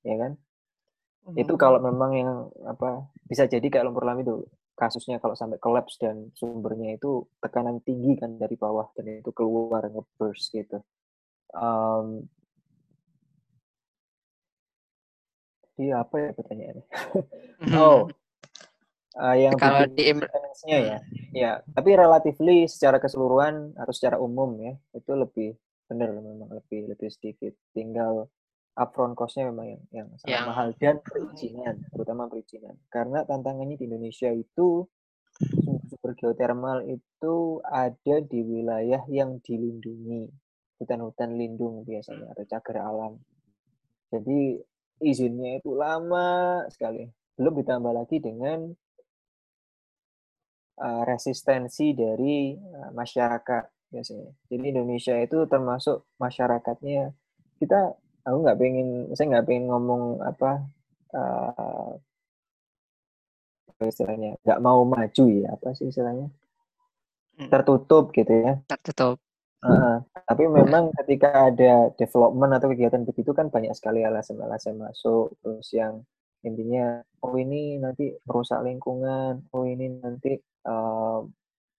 [0.05, 0.31] ya kan
[1.25, 1.35] hmm.
[1.39, 2.31] itu kalau memang yang
[2.67, 4.45] apa bisa jadi kayak lumpur lapindo
[4.77, 9.87] kasusnya kalau sampai collapse dan sumbernya itu tekanan tinggi kan dari bawah dan itu keluar
[9.87, 10.81] ngeburst gitu
[11.53, 12.25] um,
[15.81, 16.85] jadi apa ya pertanyaannya?
[17.61, 17.77] Hmm.
[17.77, 18.01] oh
[19.17, 20.13] uh, yang kalau di
[20.69, 20.97] nya ya?
[21.33, 25.57] Ya tapi relatively secara keseluruhan atau secara umum ya itu lebih
[25.89, 27.57] benar memang lebih lebih sedikit.
[27.73, 28.29] Tinggal
[28.77, 30.45] upfront cost-nya memang yang yang sangat yang...
[30.47, 32.77] mahal dan perizinan terutama perizinan.
[32.93, 34.85] Karena tantangannya di Indonesia itu
[35.89, 40.29] sumber geothermal itu ada di wilayah yang dilindungi.
[40.77, 43.13] Hutan-hutan lindung biasanya atau cagar alam.
[44.11, 44.59] Jadi
[45.01, 47.09] izinnya itu lama sekali.
[47.35, 48.69] Belum ditambah lagi dengan
[50.77, 54.29] uh, resistensi dari uh, masyarakat biasanya.
[54.47, 57.11] Jadi Indonesia itu termasuk masyarakatnya.
[57.59, 57.93] Kita
[58.25, 58.87] aku nggak pengen
[59.17, 60.51] saya nggak pengen ngomong apa
[61.17, 61.91] uh,
[63.81, 66.29] istilahnya nggak mau maju ya apa sih istilahnya?
[67.41, 67.49] Hmm.
[67.49, 68.61] tertutup gitu ya.
[68.69, 69.17] Tertutup
[69.65, 75.67] uh, tapi memang ketika ada development atau kegiatan begitu kan banyak sekali alasan-alasan masuk terus
[75.73, 76.01] yang
[76.41, 80.33] intinya oh ini nanti merusak lingkungan oh ini nanti
[80.65, 81.21] uh,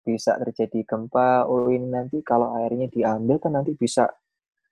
[0.02, 4.10] bisa terjadi gempa oh ini nanti kalau airnya diambil kan nanti bisa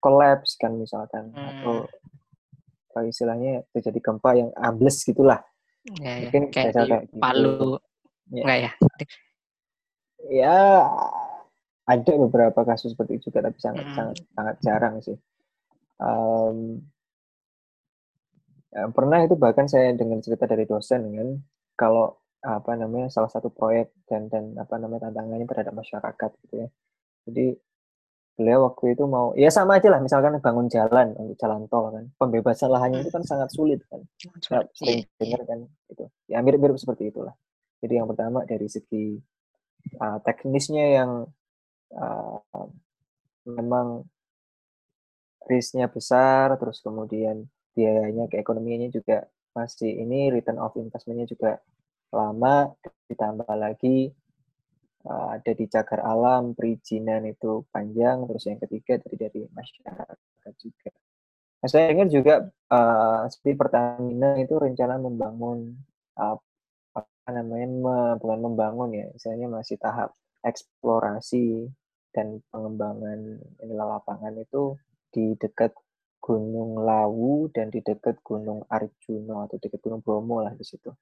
[0.02, 1.38] collapse kan misalkan hmm.
[1.38, 1.86] atau
[2.90, 5.38] apa istilahnya terjadi gempa yang ambles gitulah
[6.02, 6.26] ya, ya.
[6.26, 7.18] mungkin kayak, kayak gitu.
[7.22, 7.78] Palu
[8.34, 8.42] ya.
[8.42, 8.70] enggak ya
[10.26, 10.58] ya
[11.90, 13.96] ada beberapa kasus seperti itu juga tapi sangat Hmm.
[13.98, 15.18] sangat sangat jarang sih.
[16.00, 16.86] Um,
[18.70, 21.28] ya, pernah itu bahkan saya dengar cerita dari dosen kan
[21.74, 26.68] kalau apa namanya salah satu proyek dan dan apa namanya tantangannya terhadap masyarakat gitu ya.
[27.28, 27.46] Jadi
[28.40, 32.08] beliau waktu itu mau ya sama aja lah misalkan bangun jalan untuk jalan tol kan
[32.16, 35.12] pembebasan lahannya itu kan sangat sulit kan ya, sering iya.
[35.20, 35.58] dengar kan
[35.92, 37.36] itu ya mirip-mirip seperti itulah
[37.84, 39.20] jadi yang pertama dari segi
[40.00, 41.10] uh, teknisnya yang
[43.46, 44.06] memang
[45.46, 51.58] risknya besar terus kemudian biayanya keekonomiannya juga masih ini return of investmentnya juga
[52.14, 52.70] lama
[53.10, 54.14] ditambah lagi
[55.08, 60.92] ada di cagar alam perizinan itu panjang terus yang ketiga dari dari masyarakat juga.
[61.60, 62.34] Nah, saya dengar juga
[62.72, 65.76] uh, seperti Pertamina itu rencana membangun
[66.20, 66.36] uh,
[66.92, 67.68] apa namanya
[68.20, 70.12] bukan membangun ya misalnya masih tahap
[70.44, 71.68] eksplorasi
[72.10, 74.74] dan pengembangan inilah lapangan itu
[75.10, 75.74] di dekat
[76.20, 80.92] Gunung Lawu dan di dekat Gunung Arjuna atau dekat Gunung Bromo lah di situ.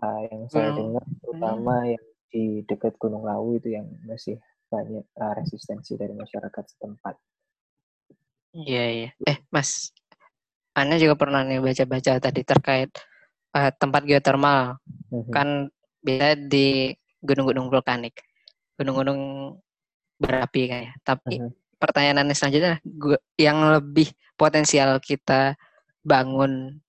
[0.00, 5.04] Uh, yang saya Gunung- dengar terutama yang di dekat Gunung Lawu itu yang masih banyak
[5.18, 7.14] uh, resistensi dari masyarakat setempat.
[8.56, 9.10] Iya, iya.
[9.28, 9.92] Eh, Mas,
[10.72, 12.90] Anda juga pernah nih baca-baca tadi terkait
[13.52, 14.80] eh, tempat geotermal.
[15.12, 15.30] Mhm.
[15.30, 15.48] Kan
[16.00, 18.16] bisa di gunung-gunung vulkanik,
[18.80, 19.52] gunung-gunung
[20.16, 20.92] berapi ya.
[21.04, 21.50] Tapi Mhm.
[21.76, 25.56] pertanyaan Anda selanjutnya, gua- yang lebih potensial kita
[26.04, 26.80] bangun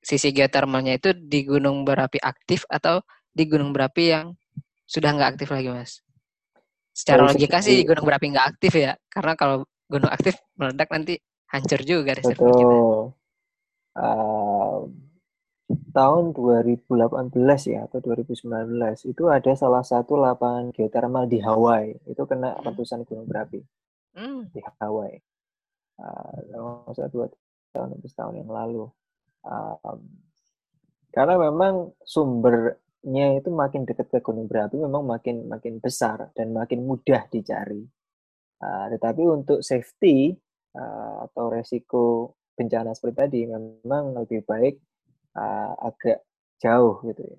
[0.00, 4.32] sisi geotermalnya itu di gunung berapi aktif atau di gunung berapi yang
[4.88, 6.00] sudah nggak aktif lagi, Mas?
[6.90, 11.20] Secara Dari logika sih gunung berapi nggak aktif ya, karena kalau gunung aktif meledak nanti
[11.52, 12.74] hancur juga reservoir kita.
[13.90, 14.49] Uh,
[15.94, 17.34] tahun 2018
[17.70, 22.64] ya atau 2019 itu ada salah satu lapangan geotermal di Hawaii itu kena Hmm.
[22.70, 23.62] letusan gunung berapi
[24.14, 24.50] Hmm.
[24.50, 25.18] di Hawaii.
[26.00, 27.28] Uh, dua
[27.70, 28.88] tahun atau setahun yang lalu.
[29.46, 30.00] Um,
[31.14, 36.82] karena memang sumbernya itu makin dekat ke gunung berapi memang makin makin besar dan makin
[36.86, 37.84] mudah dicari.
[38.60, 40.34] Uh, tetapi untuk safety
[40.76, 44.89] uh, atau resiko bencana seperti tadi memang lebih baik
[45.40, 46.20] uh, agak
[46.60, 47.38] jauh gitu ya.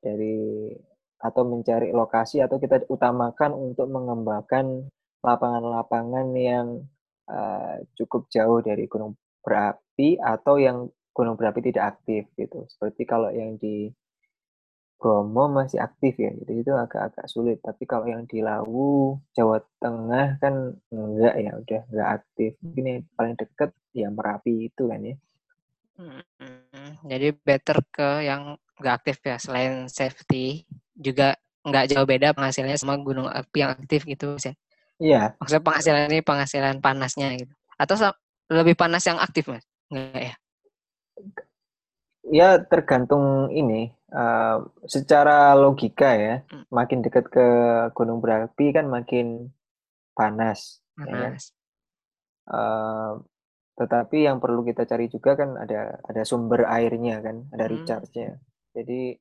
[0.00, 0.72] Dari
[1.18, 4.86] atau mencari lokasi atau kita utamakan untuk mengembangkan
[5.20, 6.86] lapangan-lapangan yang
[7.26, 12.62] uh, cukup jauh dari gunung berapi atau yang gunung berapi tidak aktif gitu.
[12.70, 13.90] Seperti kalau yang di
[14.98, 17.58] Bromo masih aktif ya jadi itu agak-agak sulit.
[17.62, 22.50] Tapi kalau yang di Lawu Jawa Tengah kan enggak ya udah enggak aktif.
[22.62, 25.14] Yang paling dekat ya Merapi itu kan ya.
[25.98, 26.22] Hmm,
[27.04, 29.36] Jadi better ke yang nggak aktif ya.
[29.40, 31.34] Selain safety, juga
[31.66, 34.34] nggak jauh beda penghasilannya sama gunung api yang aktif gitu.
[34.34, 34.54] Mas, ya.
[34.98, 37.52] iya Maksudnya penghasilan ini penghasilan panasnya gitu.
[37.78, 37.94] Atau
[38.48, 39.64] lebih panas yang aktif mas?
[39.92, 40.34] Nggak ya?
[42.28, 46.64] ya tergantung ini uh, secara logika ya Hmm.
[46.68, 47.46] makin dekat ke
[47.96, 49.48] gunung berapi kan makin
[50.12, 51.32] panas ya kan?
[51.32, 51.44] Panas.
[52.48, 53.12] Uh,
[53.78, 57.72] tetapi yang perlu kita cari juga kan ada ada sumber airnya kan ada Hmm.
[57.78, 58.42] recharge-nya
[58.74, 59.14] jadi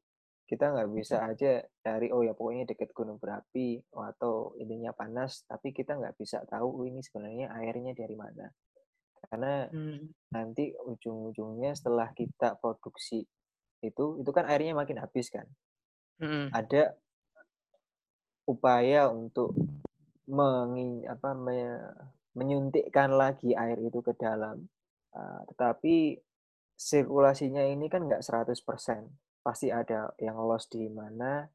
[0.47, 5.75] kita nggak bisa aja cari oh ya pokoknya dekat gunung berapi atau ininya panas tapi
[5.75, 8.49] kita nggak bisa tahu oh, ini sebenarnya airnya dari mana
[9.29, 10.09] karena Hmm.
[10.33, 13.21] nanti ujung-ujungnya setelah kita produksi
[13.85, 15.45] itu itu kan airnya makin habis kan
[16.17, 16.49] Hmm.
[16.49, 16.97] ada
[18.47, 19.53] upaya untuk
[20.27, 21.93] mengin, apa, me-
[22.37, 24.69] menyuntikkan lagi air itu ke dalam.
[25.11, 26.21] Uh, tetapi
[26.77, 28.53] sirkulasinya ini kan nggak 100%
[29.41, 31.49] pasti ada yang loss di mana.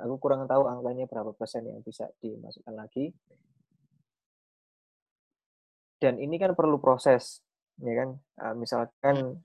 [0.00, 3.12] Aku kurang tahu angkanya berapa persen yang bisa dimasukkan lagi.
[6.00, 7.44] Dan ini kan perlu proses
[7.84, 8.16] ya kan?
[8.40, 9.36] Uh, misalkan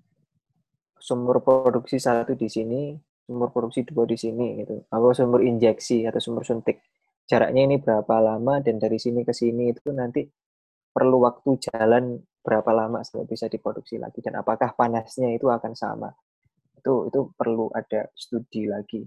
[1.00, 2.96] sumber produksi satu di sini
[3.30, 4.88] sumber produksi dua di sini gitu.
[4.88, 6.82] Atau sumber injeksi atau sumber suntik.
[7.30, 10.26] Jaraknya ini berapa lama dan dari sini ke sini itu nanti
[10.90, 16.10] perlu waktu jalan berapa lama sampai bisa diproduksi lagi dan apakah panasnya itu akan sama.
[16.80, 19.04] Itu itu perlu ada studi lagi.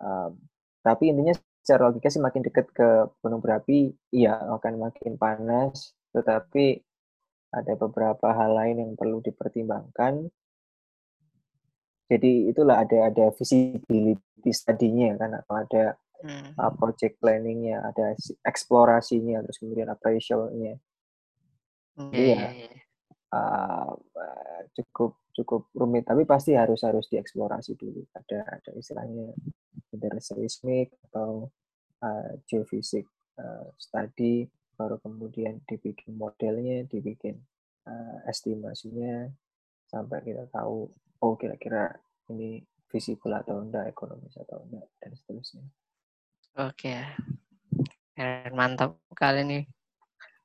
[0.00, 0.36] Um,
[0.80, 2.88] tapi intinya secara logika sih makin dekat ke
[3.20, 6.80] gunung berapi iya akan makin panas tetapi
[7.52, 10.28] ada beberapa hal lain yang perlu dipertimbangkan.
[12.10, 15.84] Jadi itulah ada ada visibility study-nya kan atau ada
[16.20, 16.52] Hmm.
[16.60, 18.12] uh, project planning-nya ada
[18.44, 20.76] eksplorasinya terus kemudian appraisal-nya
[22.08, 22.72] Iya, iya.
[23.36, 28.00] uh, uh, cukup cukup rumit tapi pasti harus harus dieksplorasi dulu.
[28.16, 29.36] Ada ada istilahnya
[29.92, 31.52] ada seismik atau
[32.00, 33.04] uh, geofisik
[33.36, 34.48] uh, study
[34.80, 37.36] baru kemudian dibikin modelnya dibikin
[37.84, 39.28] uh, estimasinya
[39.92, 40.88] sampai kita tahu
[41.20, 41.92] oh kira-kira
[42.32, 45.64] ini visible atau enggak ekonomis atau enggak dan seterusnya.
[46.58, 46.96] Oke.
[48.52, 49.58] Mantap kali ini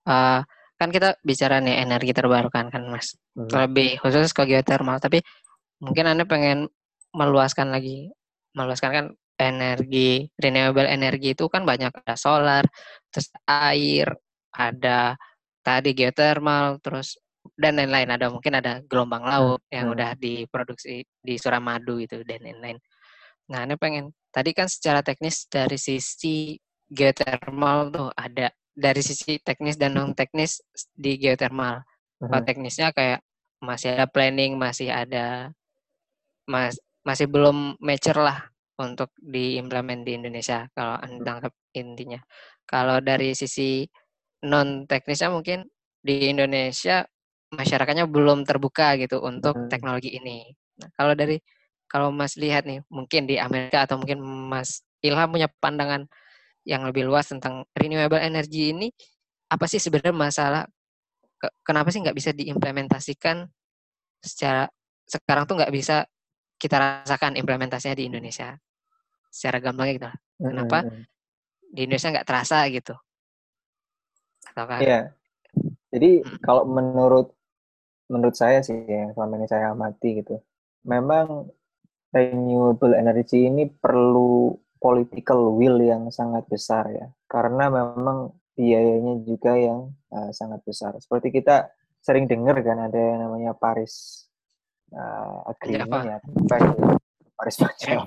[0.07, 0.41] uh,
[0.75, 3.47] kan kita bicara nih energi terbarukan kan mas hmm.
[3.47, 5.23] lebih khusus ke geothermal tapi
[5.79, 6.67] mungkin anda pengen
[7.15, 8.11] meluaskan lagi
[8.55, 9.05] meluaskan kan
[9.39, 12.63] energi renewable energi itu kan banyak ada solar
[13.11, 14.15] terus air
[14.51, 15.15] ada
[15.63, 17.19] tadi geothermal terus
[17.55, 19.95] dan lain-lain ada mungkin ada gelombang hmm, laut yang hmm.
[19.95, 22.79] udah diproduksi di Suramadu itu dan lain-lain
[23.51, 26.57] nah ini pengen tadi kan secara teknis dari sisi
[26.89, 30.59] geothermal tuh ada dari sisi teknis dan non teknis
[30.91, 31.81] di geothermal
[32.19, 32.47] kalau hmm.
[32.47, 33.23] teknisnya kayak
[33.63, 35.55] masih ada planning masih ada
[36.45, 42.19] mas masih belum mature lah untuk diimplement di Indonesia kalau anda tangkap intinya.
[42.67, 43.87] Kalau dari sisi
[44.43, 45.69] non teknisnya mungkin
[46.03, 47.05] di Indonesia
[47.55, 49.69] masyarakatnya belum terbuka gitu untuk hmm.
[49.71, 50.51] teknologi ini.
[50.81, 51.39] Nah, kalau dari
[51.87, 56.09] kalau Mas lihat nih mungkin di Amerika atau mungkin Mas Ilham punya pandangan
[56.65, 58.89] yang lebih luas tentang renewable energy ini
[59.47, 60.63] apa sih sebenarnya masalah
[61.61, 63.45] kenapa sih nggak bisa diimplementasikan
[64.17, 64.65] secara
[65.05, 66.09] sekarang tuh nggak bisa
[66.57, 68.57] kita rasakan implementasinya di Indonesia
[69.29, 70.09] secara gampangnya gitu.
[70.49, 71.03] Kenapa hmm.
[71.69, 72.95] di Indonesia nggak terasa gitu?
[74.49, 74.79] Ataukah?
[74.79, 74.99] Iya.
[75.91, 76.39] Jadi hmm.
[76.41, 77.35] kalau menurut
[78.07, 80.39] menurut saya sih yang selama ini saya amati gitu,
[80.87, 81.51] memang
[82.15, 89.91] renewable energy ini perlu political will yang sangat besar ya, karena memang biayanya juga yang
[90.11, 90.95] uh, sangat besar.
[90.99, 94.25] Seperti kita sering dengar kan ada yang namanya Paris
[94.93, 96.71] uh, agreement ya, Paris.
[97.35, 97.99] Paris Panjang.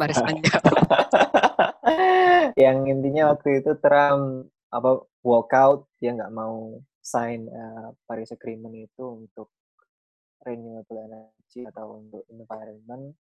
[2.64, 9.24] yang intinya waktu itu Trump apa walkout dia nggak mau sign uh, Paris Agreement itu
[9.24, 9.52] untuk
[10.44, 13.16] renewable energy atau untuk environment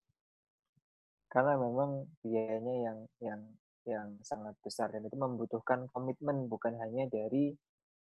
[1.28, 3.40] karena memang biayanya yang yang
[3.88, 7.52] yang sangat besar dan itu membutuhkan komitmen bukan hanya dari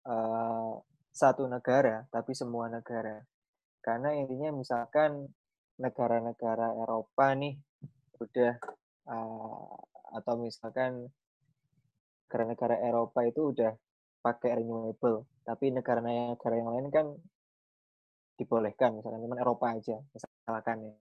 [0.06, 0.78] uh,
[1.10, 3.22] satu negara tapi semua negara
[3.82, 5.26] karena intinya misalkan
[5.82, 7.58] negara-negara Eropa nih
[8.22, 8.54] udah
[9.10, 9.78] uh,
[10.12, 11.10] atau misalkan
[12.32, 13.76] negara-negara Eropa itu udah
[14.22, 17.06] pakai renewable, tapi negara-negara yang lain kan
[18.38, 20.96] dibolehkan, misalkan cuma Eropa aja, misalkan ya.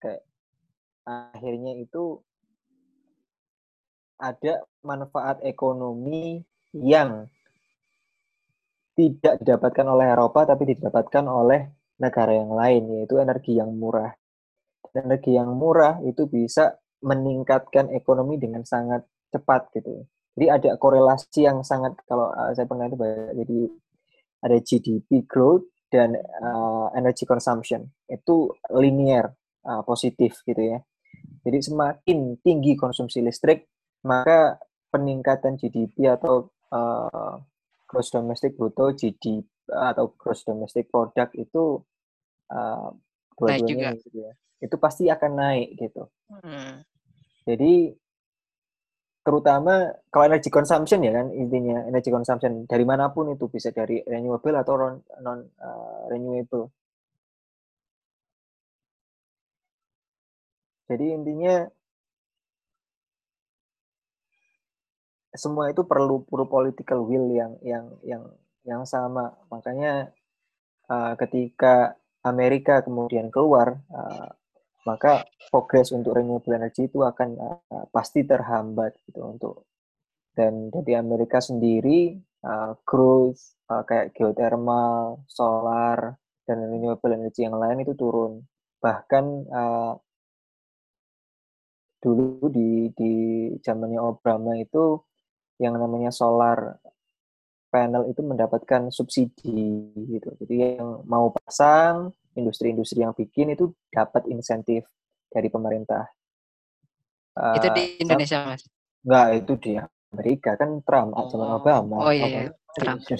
[0.00, 0.22] Kayak
[1.10, 2.22] akhirnya itu
[4.20, 6.44] ada manfaat ekonomi
[6.76, 7.26] yang
[8.94, 11.60] tidak didapatkan oleh Eropa tapi didapatkan oleh
[11.98, 14.12] negara yang lain yaitu energi yang murah
[14.94, 20.04] energi yang murah itu bisa meningkatkan ekonomi dengan sangat cepat gitu.
[20.36, 22.96] Jadi ada korelasi yang sangat kalau uh, saya pernah itu
[23.34, 23.58] jadi
[24.40, 29.34] ada GDP growth dan uh, energy consumption itu linear
[29.66, 30.78] uh, positif gitu ya.
[31.40, 33.68] Jadi semakin tinggi konsumsi listrik
[34.04, 34.60] maka
[34.92, 37.40] peningkatan GDP atau uh,
[37.88, 41.80] gross domestic bruto GDP atau gross domestic product itu
[42.50, 42.90] uh,
[43.36, 46.04] dua-duanya gitu ya itu pasti akan naik gitu.
[46.28, 46.84] Hmm.
[47.48, 47.96] Jadi
[49.20, 54.00] terutama kalau energy consumption ya kan intinya energy consumption dari mana pun itu bisa dari
[54.04, 56.68] renewable atau non, non uh, renewable.
[60.90, 61.70] Jadi intinya
[65.30, 68.22] semua itu perlu perlu political will yang yang yang
[68.66, 69.30] yang sama.
[69.54, 70.10] Makanya
[70.90, 71.94] uh, ketika
[72.26, 74.28] Amerika kemudian keluar uh,
[74.82, 75.22] maka
[75.54, 79.54] progres untuk renewable energy itu akan uh, pasti terhambat gitu untuk
[80.34, 87.86] dan dari Amerika sendiri uh, growth uh, kayak geothermal, solar dan renewable energy yang lain
[87.86, 88.42] itu turun
[88.80, 89.94] bahkan uh,
[92.00, 93.12] dulu di di
[93.60, 95.00] zamannya Obama itu
[95.60, 96.80] yang namanya solar
[97.70, 104.86] panel itu mendapatkan subsidi gitu jadi yang mau pasang industri-industri yang bikin itu dapat insentif
[105.30, 106.06] dari pemerintah.
[107.38, 108.62] Uh, itu di eh, Indonesia, Mas?
[109.06, 109.72] Enggak, itu di
[110.10, 111.30] Amerika kan Trump, oh.
[111.30, 111.96] zaman Obama.
[112.02, 112.42] Oh iya, iya.
[112.76, 113.02] Trump.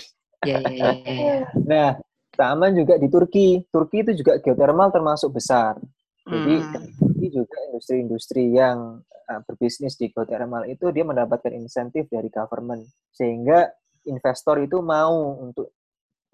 [0.40, 1.48] Iya, iya, iya, iya.
[1.68, 1.88] Nah,
[2.32, 3.60] sama juga di Turki.
[3.68, 5.76] Turki itu juga geothermal termasuk besar.
[6.24, 7.09] Jadi hmm.
[7.30, 13.70] Juga industri-industri yang uh, berbisnis di geothermal itu dia mendapatkan insentif dari government sehingga
[14.10, 15.72] investor itu mau untuk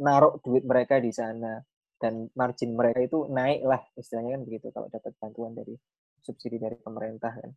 [0.01, 1.61] naruh duit mereka di sana
[1.97, 5.73] dan margin mereka itu naik lah istilahnya kan begitu kalau dapat bantuan dari
[6.21, 7.51] subsidi dari pemerintah kan.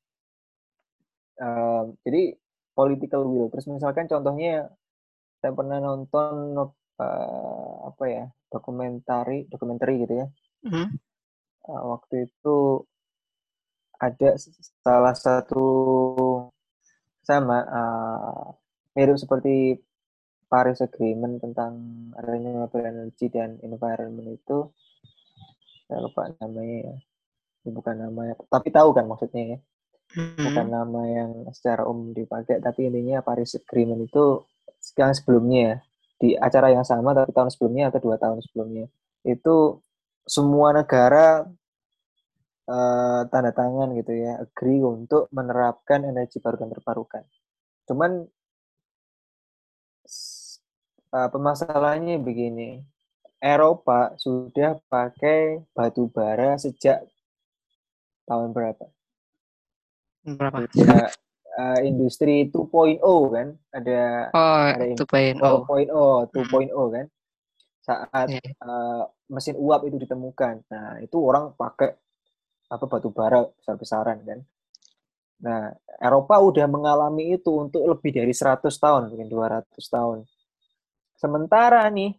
[1.40, 2.36] Uh, jadi
[2.76, 3.50] political will.
[3.52, 4.70] Terus misalkan contohnya
[5.40, 6.56] saya pernah nonton
[7.00, 10.28] uh, apa ya dokumentari dokumentari gitu ya.
[10.68, 10.88] Mm-hmm.
[11.68, 12.86] Uh, waktu itu
[14.00, 14.30] ada
[14.82, 15.68] salah satu
[17.22, 18.46] sama uh,
[18.96, 19.78] mirip seperti
[20.50, 21.78] Paris Agreement tentang
[22.18, 24.72] renewable energy dan environment itu
[25.86, 26.96] saya lupa namanya ya.
[27.60, 29.60] Ini bukan namanya, tapi tahu kan maksudnya ya.
[30.42, 30.74] Bukan hmm.
[30.74, 34.42] nama yang secara umum dipakai, tapi intinya Paris Agreement itu
[34.98, 35.76] yang sebelumnya ya,
[36.20, 38.92] di acara yang sama tapi tahun sebelumnya atau dua tahun sebelumnya
[39.24, 39.80] itu
[40.28, 41.48] semua negara
[42.70, 47.24] uh, tanda tangan gitu ya agree untuk menerapkan energi baru dan terbarukan.
[47.90, 48.30] Cuman
[51.14, 52.86] uh, permasalahannya begini.
[53.40, 57.08] Eropa sudah pakai batu bara sejak
[58.28, 58.84] tahun berapa?
[60.28, 60.68] Berapa?
[60.76, 61.16] Sejak
[61.56, 63.00] uh, industri 2.0
[63.32, 63.48] kan?
[63.72, 64.02] Ada
[64.36, 65.40] oh, ada 2.0.
[65.40, 67.06] 2.0, 2.0 kan?
[67.80, 68.52] Saat yeah.
[68.60, 70.68] Uh, mesin uap itu ditemukan.
[70.68, 71.96] Nah, itu orang pakai
[72.70, 74.40] apa batu bara besar-besaran kan?
[75.40, 80.28] Nah, Eropa udah mengalami itu untuk lebih dari 100 tahun, mungkin 200 tahun.
[81.20, 82.16] Sementara nih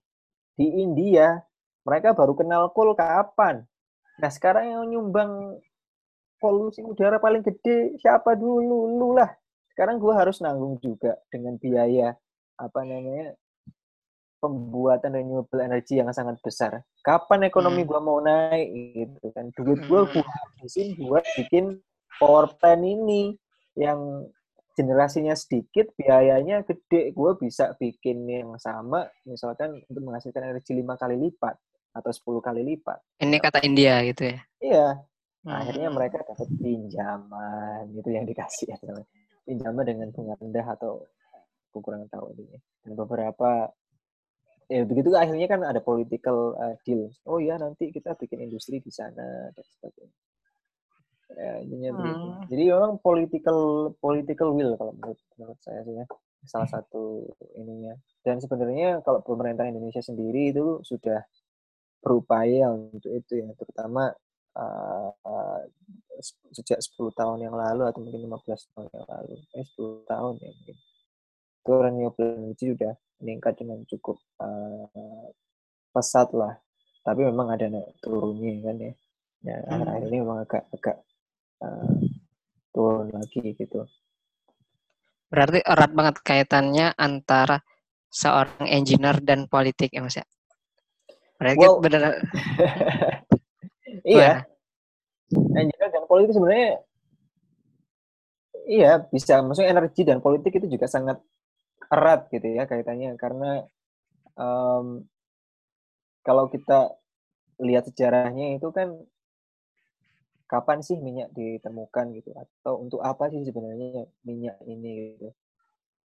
[0.58, 1.40] di India
[1.88, 3.64] mereka baru kenal coal kapan?
[4.20, 5.56] Nah sekarang yang nyumbang
[6.36, 8.92] polusi udara paling gede siapa dulu?
[9.00, 9.32] Lu lah.
[9.72, 12.12] Sekarang gue harus nanggung juga dengan biaya
[12.60, 13.32] apa namanya
[14.40, 16.80] pembuatan renewable energy yang sangat besar.
[17.04, 17.88] Kapan ekonomi hmm.
[17.92, 19.52] gue mau naik gitu kan?
[19.54, 20.32] Duit gue gue hmm.
[20.56, 21.78] habisin buat bikin
[22.18, 23.36] power plant ini
[23.76, 24.26] yang
[24.74, 31.20] generasinya sedikit, biayanya gede, gue bisa bikin yang sama, misalkan untuk menghasilkan energi lima kali
[31.20, 31.52] lipat
[31.90, 32.98] atau 10 kali lipat.
[33.20, 34.38] Ini kata India gitu ya?
[34.62, 34.86] Iya.
[35.40, 35.60] Nah, hmm.
[35.64, 38.76] Akhirnya mereka dapat pinjaman gitu yang dikasih ya.
[39.48, 41.04] Pinjaman dengan bunga rendah atau
[41.72, 42.56] aku kurang tahu ini.
[42.84, 43.68] Dan beberapa
[44.70, 47.10] ya begitu akhirnya kan ada political uh, deal.
[47.26, 50.18] Oh ya nanti kita bikin industri di sana dan sebagainya.
[51.30, 52.50] Ya, hmm.
[52.50, 56.06] Jadi memang political political will kalau menurut, menurut saya sih ya
[56.46, 57.94] salah satu ininya.
[58.24, 61.22] Dan sebenarnya kalau pemerintah Indonesia sendiri itu sudah
[62.00, 64.10] berupaya untuk itu ya, terutama
[64.56, 65.60] uh, uh,
[66.52, 70.50] sejak 10 tahun yang lalu atau mungkin 15 tahun yang lalu, eh 10 tahun ya
[70.50, 70.76] mungkin.
[71.64, 75.28] Renewable energy sudah meningkat dengan cukup uh,
[75.92, 76.56] pesat lah.
[77.04, 78.92] Tapi memang ada naik turunnya kan ya.
[79.40, 79.72] Ya, hmm.
[79.72, 80.96] akhir-akhir ini memang agak agak
[81.64, 81.96] uh,
[82.76, 83.88] turun lagi gitu.
[85.30, 87.62] Berarti erat banget kaitannya antara
[88.10, 90.26] seorang engineer dan politik ya mas ya?
[91.40, 92.20] Berarti well, benar.
[94.04, 94.44] iya.
[95.32, 96.70] Engineer dan politik sebenarnya
[98.68, 99.40] iya bisa.
[99.40, 101.16] Maksudnya energi dan politik itu juga sangat
[101.90, 103.18] erat gitu ya kaitannya.
[103.18, 103.66] Karena
[104.38, 105.04] um,
[106.22, 106.94] kalau kita
[107.60, 108.94] lihat sejarahnya itu kan
[110.46, 112.30] kapan sih minyak ditemukan gitu?
[112.34, 115.28] Atau untuk apa sih sebenarnya minyak ini gitu?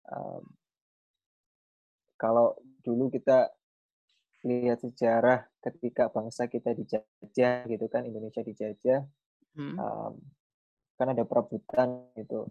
[0.07, 0.43] Um,
[2.19, 3.51] kalau dulu kita
[4.43, 9.07] lihat sejarah ketika bangsa kita dijajah gitu kan Indonesia dijajah
[9.55, 9.75] hmm.
[9.79, 10.13] um,
[10.99, 12.47] kan ada perebutan gitu.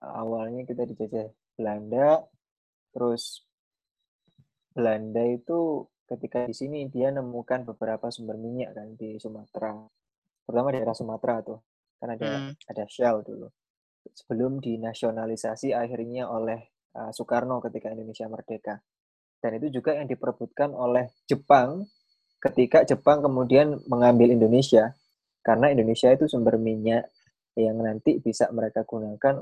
[0.00, 2.24] Awalnya kita dijajah Belanda
[2.96, 3.44] terus
[4.72, 9.76] Belanda itu ketika di sini dia nemukan beberapa sumber minyak kan di Sumatera.
[10.48, 11.60] Terutama daerah Sumatera tuh
[12.00, 12.72] kan ada hmm.
[12.72, 13.52] ada Shell dulu.
[14.16, 18.80] Sebelum dinasionalisasi akhirnya oleh uh, Soekarno ketika Indonesia merdeka.
[19.42, 21.84] Dan itu juga yang diperebutkan oleh Jepang
[22.40, 24.96] ketika Jepang kemudian mengambil Indonesia.
[25.44, 27.12] Karena Indonesia itu sumber minyak
[27.56, 29.40] yang nanti bisa mereka gunakan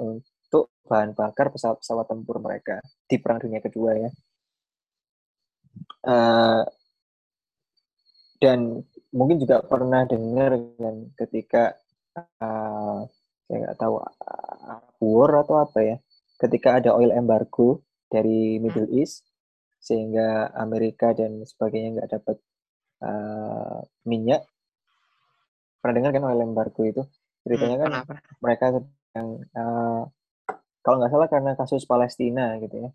[0.55, 2.79] untuk bahan bakar pesawat-pesawat tempur mereka
[3.11, 4.11] di Perang Dunia Kedua ya.
[6.07, 6.63] Uh,
[8.39, 11.75] dan mungkin juga pernah dengar kan ketika
[12.39, 13.03] uh,
[13.51, 15.97] saya nggak tahu Arab War atau apa ya
[16.39, 18.99] ketika ada oil embargo dari Middle hmm.
[19.03, 19.27] East
[19.83, 22.37] sehingga Amerika dan sebagainya nggak dapat
[23.03, 24.47] uh, minyak
[25.83, 27.03] pernah dengar kan oil embargo itu
[27.43, 29.29] ceritanya kan hmm, mereka sedang
[29.59, 30.07] uh,
[30.85, 32.91] kalau nggak salah karena kasus Palestina gitu ya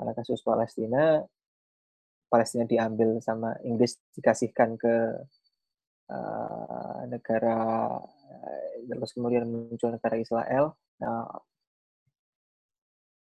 [0.00, 1.20] karena kasus Palestina
[2.30, 4.94] Palestina diambil sama Inggris dikasihkan ke
[6.08, 7.98] uh, negara
[8.86, 10.64] terus kemudian muncul negara Israel.
[11.02, 11.26] Nah,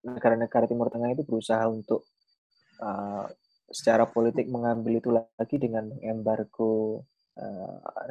[0.01, 2.05] negara-negara Timur Tengah itu berusaha untuk
[2.81, 3.25] uh,
[3.71, 6.45] secara politik mengambil itu lagi dengan negara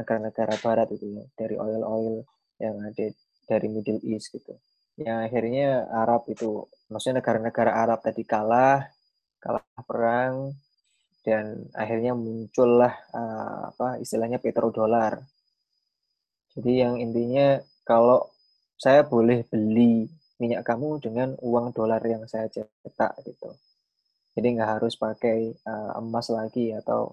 [0.01, 2.24] negara-negara Barat itu ya dari oil-oil
[2.57, 3.12] yang ada
[3.45, 4.57] dari Middle East gitu.
[5.01, 8.84] Yang akhirnya Arab itu maksudnya negara-negara Arab tadi kalah
[9.40, 10.53] kalah perang
[11.24, 15.20] dan akhirnya muncullah uh, apa istilahnya petrodolar.
[16.53, 18.28] Jadi yang intinya kalau
[18.76, 20.09] saya boleh beli
[20.40, 23.53] minyak kamu dengan uang dolar yang saya cetak gitu.
[24.36, 27.12] Jadi nggak harus pakai uh, emas lagi atau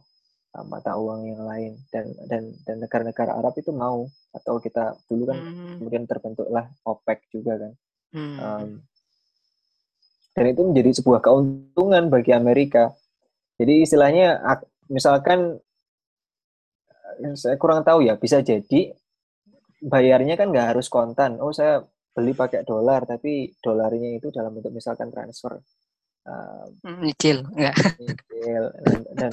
[0.65, 1.73] mata uang yang lain.
[1.91, 4.07] Dan dan dan negara-negara Arab itu mau.
[4.31, 5.75] Atau kita dulu kan hmm.
[5.81, 7.73] kemudian terbentuklah OPEC juga kan.
[8.07, 8.37] Hmm.
[8.39, 8.69] um,
[10.37, 12.93] dan itu menjadi sebuah keuntungan bagi Amerika.
[13.57, 14.37] Jadi istilahnya
[14.85, 15.57] misalkan
[17.25, 18.93] eh, saya kurang tahu ya bisa jadi
[19.81, 21.41] bayarnya kan nggak harus kontan.
[21.41, 21.81] Oh saya
[22.13, 25.57] beli pakai dolar tapi dolarnya itu dalam bentuk misalkan transfer.
[26.27, 27.71] Uh, nyicil enggak
[28.03, 29.31] nyicil dan, dan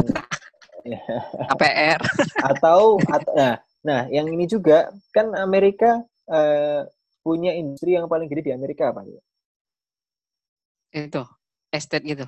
[1.53, 2.01] APR
[2.45, 3.55] atau, atau nah
[3.85, 6.89] nah yang ini juga kan Amerika uh,
[7.25, 9.23] punya industri yang paling gede di Amerika apa ya
[10.95, 11.23] itu
[11.73, 12.27] estate gitu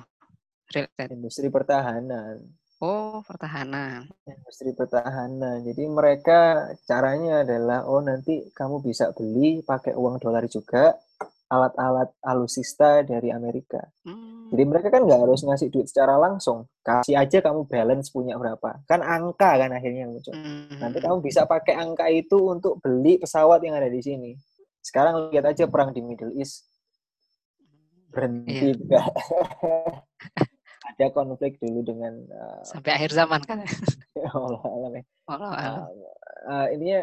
[0.73, 2.41] real estate industri pertahanan
[2.77, 4.05] Oh, pertahanan.
[4.29, 5.65] Industri pertahanan.
[5.65, 10.93] Jadi mereka caranya adalah, oh nanti kamu bisa beli pakai uang dolar juga
[11.47, 13.79] alat-alat alusista dari Amerika.
[14.03, 14.51] Hmm.
[14.51, 16.67] Jadi mereka kan nggak harus ngasih duit secara langsung.
[16.83, 18.83] Kasih aja kamu balance punya berapa.
[18.87, 20.35] Kan angka kan akhirnya muncul.
[20.35, 20.79] Hmm.
[20.79, 24.31] Nanti kamu bisa pakai angka itu untuk beli pesawat yang ada di sini.
[24.83, 26.67] Sekarang lihat aja perang di Middle East.
[28.11, 29.07] Berhenti yeah.
[30.97, 33.61] ada konflik dulu dengan uh, sampai akhir zaman kan
[34.33, 35.03] Allah Allah ya.
[35.29, 35.87] Allah, Allah.
[36.47, 37.01] Uh, ini ya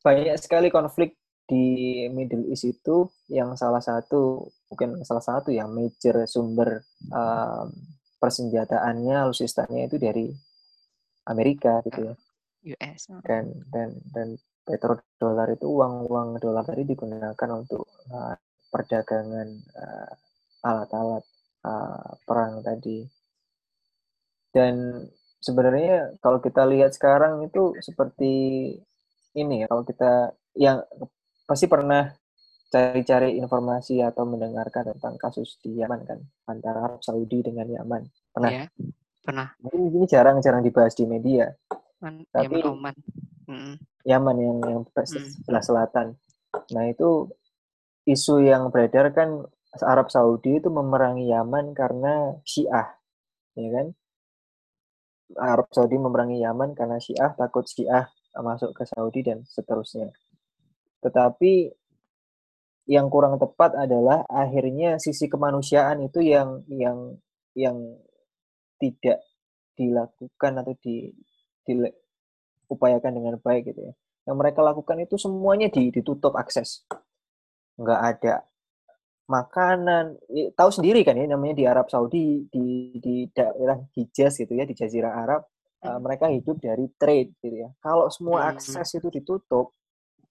[0.00, 1.64] banyak sekali konflik di
[2.10, 6.82] Middle East itu yang salah satu mungkin salah satu yang major sumber
[7.14, 7.70] uh,
[8.18, 10.26] persenjataannya alusistanya itu dari
[11.30, 12.14] Amerika gitu ya.
[12.66, 14.34] US dan dan dan
[14.66, 18.34] petrodolar itu uang uang dolar tadi digunakan untuk uh,
[18.74, 20.10] perdagangan uh,
[20.66, 21.24] alat-alat
[21.62, 23.06] uh, perang tadi.
[24.50, 25.06] Dan
[25.38, 28.34] sebenarnya kalau kita lihat sekarang itu seperti
[29.38, 30.82] ini ya, kalau kita yang
[31.46, 32.10] pasti pernah
[32.66, 36.18] cari-cari informasi atau mendengarkan tentang kasus di Yaman kan
[36.50, 38.02] antara Arab Saudi dengan Yaman.
[38.34, 38.50] Pernah?
[38.50, 38.64] Iya,
[39.22, 39.48] pernah.
[39.62, 41.46] Mungkin ini jarang-jarang dibahas di media.
[42.02, 42.94] Man, Tapi Yaman, Oman.
[43.46, 43.74] Mm.
[44.02, 45.68] Yaman yang yang sebelah mm.
[45.70, 46.06] selatan.
[46.74, 47.30] Nah, itu
[48.10, 49.46] isu yang beredar kan
[49.86, 52.96] Arab Saudi itu memerangi Yaman karena Syiah,
[53.54, 53.86] ya kan?
[55.36, 60.12] Arab Saudi memerangi Yaman karena Syiah takut Syiah masuk ke Saudi dan seterusnya.
[61.06, 61.70] Tetapi
[62.90, 67.14] yang kurang tepat adalah akhirnya sisi kemanusiaan itu yang yang
[67.54, 67.78] yang
[68.82, 69.22] tidak
[69.78, 71.14] dilakukan atau di,
[71.66, 73.94] diupayakan dengan baik gitu ya.
[74.26, 76.82] Yang mereka lakukan itu semuanya ditutup akses.
[77.78, 78.34] Nggak ada
[79.26, 80.14] makanan
[80.54, 84.74] tahu sendiri kan ya namanya di Arab Saudi di di daerah Hijaz gitu ya di
[84.74, 85.42] Jazirah Arab
[85.82, 88.50] uh, mereka hidup dari trade gitu ya kalau semua hmm.
[88.54, 89.74] akses itu ditutup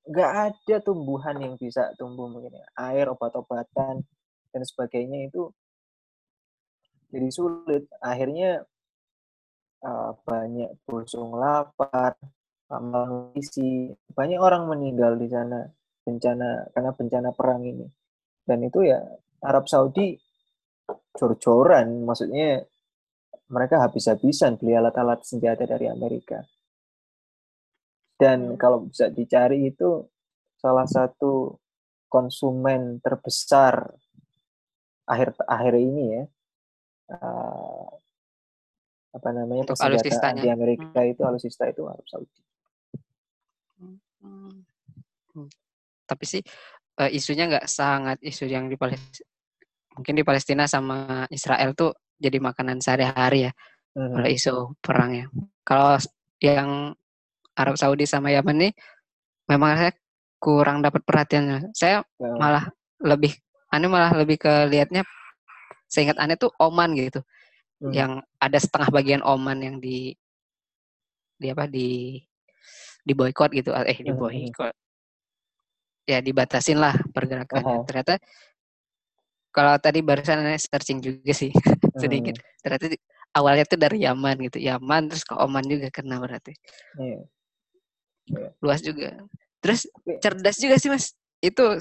[0.05, 2.65] nggak ada tumbuhan yang bisa tumbuh mungkin ya.
[2.93, 4.05] Air obat-obatan
[4.53, 5.49] dan sebagainya itu
[7.09, 7.89] jadi sulit.
[8.01, 8.61] Akhirnya
[9.81, 12.17] uh, banyak busung lapar
[12.65, 15.69] malnutrisi banyak orang meninggal di sana
[16.01, 17.85] bencana karena bencana perang ini.
[18.45, 19.01] Dan itu ya
[19.41, 20.13] Arab Saudi
[21.17, 22.05] jor-joran.
[22.05, 22.61] Maksudnya
[23.49, 26.41] mereka habis-habisan beli alat-alat senjata dari Amerika
[28.15, 28.57] dan hmm.
[28.59, 30.07] kalau bisa dicari itu
[30.59, 31.59] salah satu
[32.07, 33.91] konsumen terbesar
[35.05, 36.23] akhir akhir ini ya
[37.13, 37.87] uh,
[39.15, 41.11] apa namanya persenjataan di Amerika hmm.
[41.15, 42.41] itu alusista itu Arab Saudi.
[43.79, 44.65] Hmm.
[45.31, 45.47] Hmm.
[46.03, 46.41] Tapi sih
[46.99, 49.27] uh, isunya nggak sangat isu yang di Palestina
[49.95, 53.51] mungkin di Palestina sama Israel tuh jadi makanan sehari-hari ya
[53.95, 54.11] hmm.
[54.11, 55.25] kalau isu perang ya
[55.63, 55.95] kalau
[56.43, 56.91] yang
[57.55, 58.73] Arab Saudi sama Yaman nih
[59.49, 59.91] memang saya
[60.39, 62.37] kurang dapat perhatiannya saya hmm.
[62.37, 62.65] malah
[63.01, 63.33] lebih
[63.71, 65.03] aneh malah lebih ke liatnya
[65.89, 67.23] seingat aneh tuh Oman gitu
[67.81, 67.91] hmm.
[67.95, 70.13] yang ada setengah bagian Oman yang di
[71.35, 72.19] di apa di
[73.05, 74.73] di boykot gitu eh di boykot
[76.05, 77.81] ya dibatasin lah pergerakannya.
[77.81, 77.85] Uh-huh.
[77.89, 78.21] Ternyata
[79.49, 81.99] kalau tadi barusan searching juga sih uh-huh.
[82.01, 82.37] sedikit.
[82.61, 82.93] Ternyata
[83.35, 84.61] awalnya tuh dari Yaman gitu.
[84.61, 86.53] Yaman terus ke Oman juga kena berarti.
[86.95, 87.25] Yeah.
[88.25, 88.51] Yeah.
[88.61, 89.17] Luas juga.
[89.61, 89.89] Terus
[90.21, 91.13] cerdas juga sih Mas.
[91.41, 91.77] Itu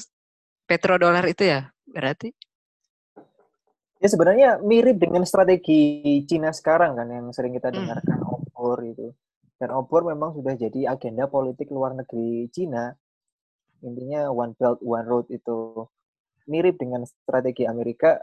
[0.65, 2.33] petrodolar itu ya berarti?
[4.01, 7.77] Ya sebenarnya mirip dengan strategi Cina sekarang kan yang sering kita hmm.
[7.81, 8.33] dengarkan hmm.
[8.53, 9.09] obor itu.
[9.57, 12.93] Dan obor memang sudah jadi agenda politik luar negeri Cina
[13.85, 15.85] intinya one belt one road itu
[16.49, 18.17] mirip dengan strategi Amerika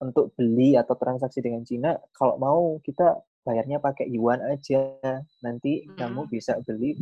[0.00, 1.94] untuk beli atau transaksi dengan Cina.
[2.16, 4.98] Kalau mau kita bayarnya pakai yuan aja.
[5.44, 5.96] Nanti hmm.
[5.96, 6.96] kamu bisa beli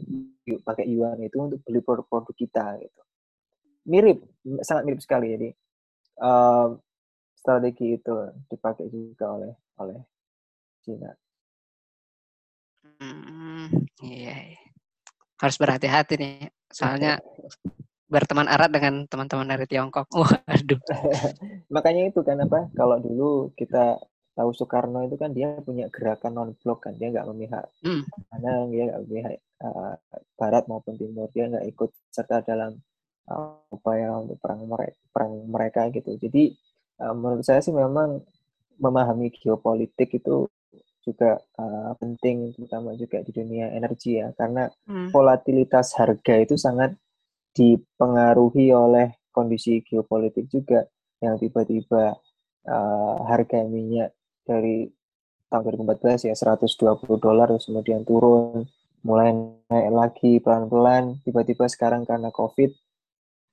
[0.46, 3.02] yuk pakai yuan itu untuk beli produk-produk kita gitu.
[3.88, 4.20] Mirip,
[4.62, 5.32] sangat mirip sekali.
[5.32, 5.48] Jadi
[6.20, 6.76] uh,
[7.38, 8.14] strategi itu
[8.50, 9.98] dipakai juga oleh oleh
[10.82, 11.10] Cina.
[12.98, 13.70] Hmm,
[14.02, 14.62] iya, iya.
[15.38, 16.50] Harus berhati-hati nih.
[16.68, 17.22] Soalnya
[18.08, 20.08] berteman erat dengan teman-teman dari Tiongkok.
[20.18, 20.80] Waduh.
[21.74, 22.72] Makanya itu kan apa?
[22.72, 24.00] Kalau dulu kita
[24.38, 28.06] tahu Soekarno itu kan dia punya gerakan non blok kan dia nggak memihak hmm.
[28.30, 29.34] mana dia nggak memihak
[29.66, 29.98] uh,
[30.38, 32.78] Barat maupun Timur dia nggak ikut serta dalam
[33.26, 36.54] uh, upaya untuk perang mereka perang mereka gitu jadi
[37.02, 38.22] uh, menurut saya sih memang
[38.78, 40.46] memahami geopolitik itu
[41.02, 45.10] juga uh, penting terutama juga di dunia energi ya karena hmm.
[45.10, 46.94] volatilitas harga itu sangat
[47.54, 50.86] dipengaruhi oleh kondisi geopolitik juga
[51.22, 52.14] yang tiba-tiba
[52.66, 54.14] uh, harga minyak
[54.46, 54.86] dari
[55.48, 58.68] tahun 2014 ya 120 dolar terus kemudian turun
[59.02, 59.32] mulai
[59.70, 62.70] naik lagi pelan-pelan tiba-tiba sekarang karena covid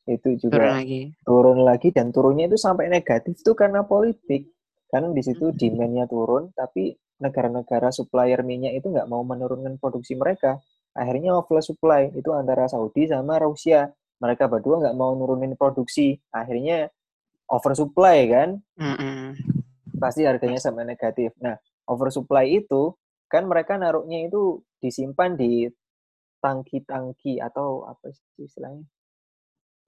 [0.06, 1.02] itu juga turun lagi.
[1.26, 4.54] turun lagi dan turunnya itu sampai negatif itu karena politik.
[4.86, 10.62] Kan di situ demandnya turun tapi negara-negara supplier minyak itu nggak mau menurunkan produksi mereka
[10.96, 13.92] akhirnya over supply itu antara Saudi sama Rusia
[14.24, 16.88] mereka berdua nggak mau nurunin produksi akhirnya
[17.52, 19.56] oversupply kan mm -hmm
[19.98, 21.34] pasti harganya sama negatif.
[21.42, 21.56] Nah,
[21.88, 22.94] oversupply itu
[23.32, 25.66] kan mereka naruhnya itu disimpan di
[26.44, 28.86] tangki-tangki atau apa sih istilahnya?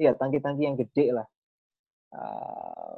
[0.01, 1.28] Iya, tangki-tangki yang gede lah.
[2.08, 2.97] Uh,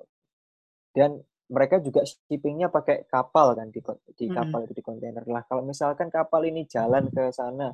[0.96, 3.82] dan mereka juga shippingnya pakai kapal kan di
[4.14, 5.44] di kapal itu di kontainer lah.
[5.50, 7.74] Kalau misalkan kapal ini jalan ke sana,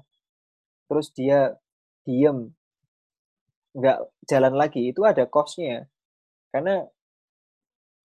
[0.89, 1.57] terus dia
[2.05, 2.53] diem.
[3.75, 3.97] Nggak
[4.29, 5.89] jalan lagi, itu ada costnya.
[6.53, 6.85] Karena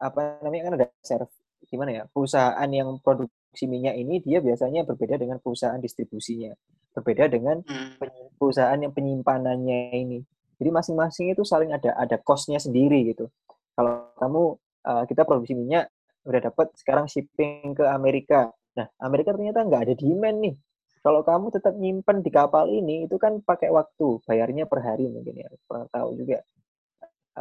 [0.00, 1.28] apa namanya kan ada serv
[1.68, 6.50] gimana ya perusahaan yang produksi minyak ini dia biasanya berbeda dengan perusahaan distribusinya.
[6.90, 8.34] Berbeda dengan hmm.
[8.40, 10.18] perusahaan yang penyimpanannya ini.
[10.58, 13.30] Jadi masing-masing itu saling ada ada costnya sendiri gitu.
[13.78, 14.42] Kalau kamu
[14.88, 15.88] uh, kita produksi minyak
[16.26, 18.50] udah dapat sekarang shipping ke Amerika.
[18.74, 20.54] Nah Amerika ternyata nggak ada demand nih
[21.00, 25.44] kalau kamu tetap nyimpen di kapal ini itu kan pakai waktu bayarnya per hari mungkin
[25.44, 26.44] ya pernah tahu juga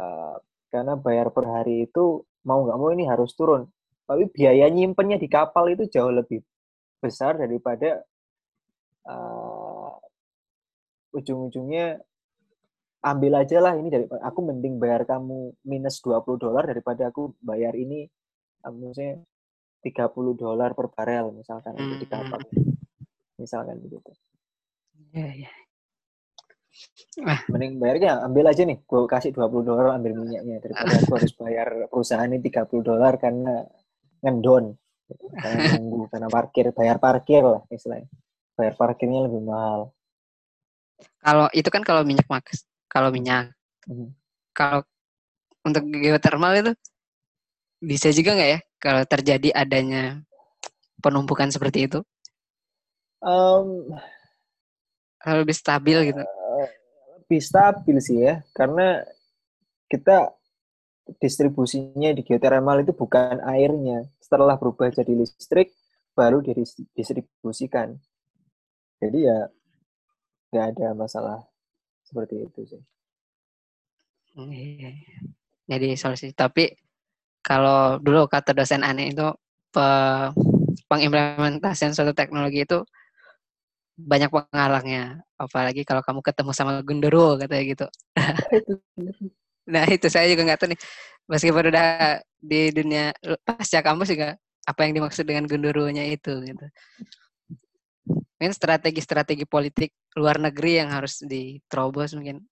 [0.00, 0.36] uh,
[0.70, 3.66] karena bayar per hari itu mau nggak mau ini harus turun.
[4.06, 6.42] Tapi biaya nyimpennya di kapal itu jauh lebih
[6.98, 8.02] besar daripada
[9.06, 9.94] uh,
[11.14, 11.98] ujung-ujungnya
[13.00, 17.72] ambil aja lah ini dari aku mending bayar kamu minus 20 dolar daripada aku bayar
[17.72, 18.04] ini
[18.66, 19.24] uh, misalnya
[19.80, 21.98] 30 dolar per barel misalkan hmm.
[21.98, 22.40] di kapal.
[23.40, 24.12] Misalkan begitu.
[25.16, 25.52] Iya, iya.
[27.26, 27.40] Ah.
[27.50, 31.68] Mending bayarnya ambil aja nih, gue kasih 20 dolar ambil minyaknya daripada gue harus bayar
[31.90, 33.64] perusahaan ini 30 dolar karena
[34.22, 34.76] ngendon.
[35.10, 38.06] Karena nunggu, karena parkir, bayar parkir lah istilahnya.
[38.54, 39.90] Bayar parkirnya lebih mahal.
[41.20, 43.52] Kalau itu kan kalau minyak max, kalau minyak.
[43.88, 44.12] Hmm.
[44.52, 44.84] Kalau
[45.64, 46.72] untuk geothermal itu
[47.80, 50.20] bisa juga nggak ya kalau terjadi adanya
[51.00, 52.04] penumpukan seperti itu?
[53.20, 53.92] Um,
[55.20, 56.24] lebih stabil gitu.
[57.20, 59.04] lebih stabil sih ya karena
[59.86, 60.32] kita
[61.20, 64.08] distribusinya di geothermal itu bukan airnya.
[64.18, 65.70] Setelah berubah jadi listrik
[66.16, 68.00] baru didistribusikan
[69.00, 69.38] jadi ya
[70.52, 71.38] nggak ada masalah
[72.04, 72.82] seperti itu sih.
[74.36, 75.18] Hmm, iya, iya.
[75.66, 76.70] jadi solusi tapi
[77.42, 79.26] kalau dulu kata dosen aneh itu
[80.86, 82.78] pengimplementasian suatu teknologi itu
[83.96, 87.86] banyak penghalangnya apalagi kalau kamu ketemu sama genderuwo katanya gitu.
[89.70, 90.80] Nah itu saya juga nggak tahu nih.
[91.30, 93.14] Meskipun udah di dunia
[93.46, 94.34] pasca kampus juga
[94.66, 96.66] apa yang dimaksud dengan genderuwonya itu gitu.
[98.10, 102.42] Mungkin strategi-strategi politik luar negeri yang harus diterobos mungkin.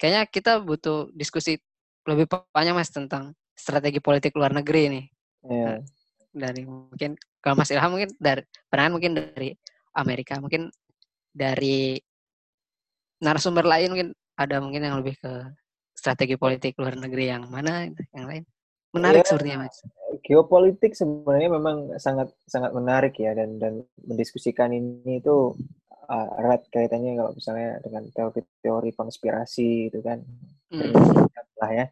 [0.00, 1.60] Kayaknya kita butuh diskusi
[2.08, 2.24] lebih
[2.56, 5.02] panjang mas tentang strategi politik luar negeri ini
[5.44, 5.82] yeah.
[6.30, 9.52] dari mungkin kalau Mas Ilham mungkin dari pernah mungkin dari
[9.94, 10.40] Amerika.
[10.40, 10.72] Mungkin
[11.32, 11.98] dari
[13.22, 14.08] narasumber lain mungkin
[14.38, 15.32] ada mungkin yang lebih ke
[15.94, 18.44] strategi politik luar negeri yang mana yang lain?
[18.94, 19.76] Menarik ya, sepertinya mas.
[20.24, 25.52] geopolitik sebenarnya memang sangat sangat menarik ya dan dan mendiskusikan ini itu
[26.08, 30.24] uh, erat kaitannya kalau misalnya dengan teori-teori konspirasi itu kan.
[30.72, 30.92] Hmm.
[31.60, 31.86] lah ya.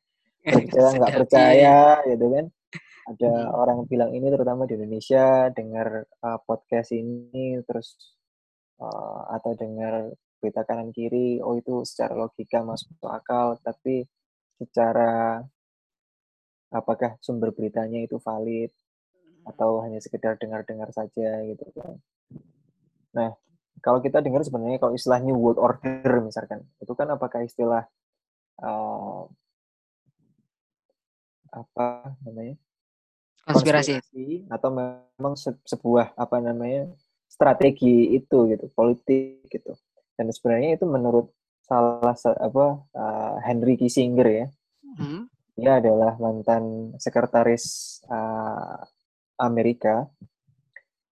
[0.47, 1.77] Percaya nggak percaya
[2.07, 2.47] gitu kan
[3.07, 3.55] ada hmm.
[3.55, 8.19] orang bilang ini terutama di Indonesia dengar uh, podcast ini terus
[8.83, 10.11] uh, atau dengar
[10.43, 14.05] berita kanan kiri oh itu secara logika masuk akal tapi
[14.59, 15.41] secara
[16.75, 18.75] apakah sumber beritanya itu valid
[19.47, 21.95] atau hanya sekedar dengar-dengar saja gitu kan.
[23.15, 23.31] Nah,
[23.79, 27.87] kalau kita dengar sebenarnya kalau istilah New World Order misalkan, itu kan apakah istilah
[28.61, 29.23] uh,
[31.55, 32.59] apa namanya?
[33.47, 34.03] Konspirasi.
[34.03, 36.91] konspirasi atau memang se sebuah apa namanya
[37.31, 39.73] strategi itu gitu politik gitu
[40.19, 41.31] dan sebenarnya itu menurut
[41.63, 44.47] salah apa uh, Henry Kissinger ya
[44.99, 45.23] hmm.
[45.59, 48.83] dia adalah mantan sekretaris uh,
[49.43, 50.07] Amerika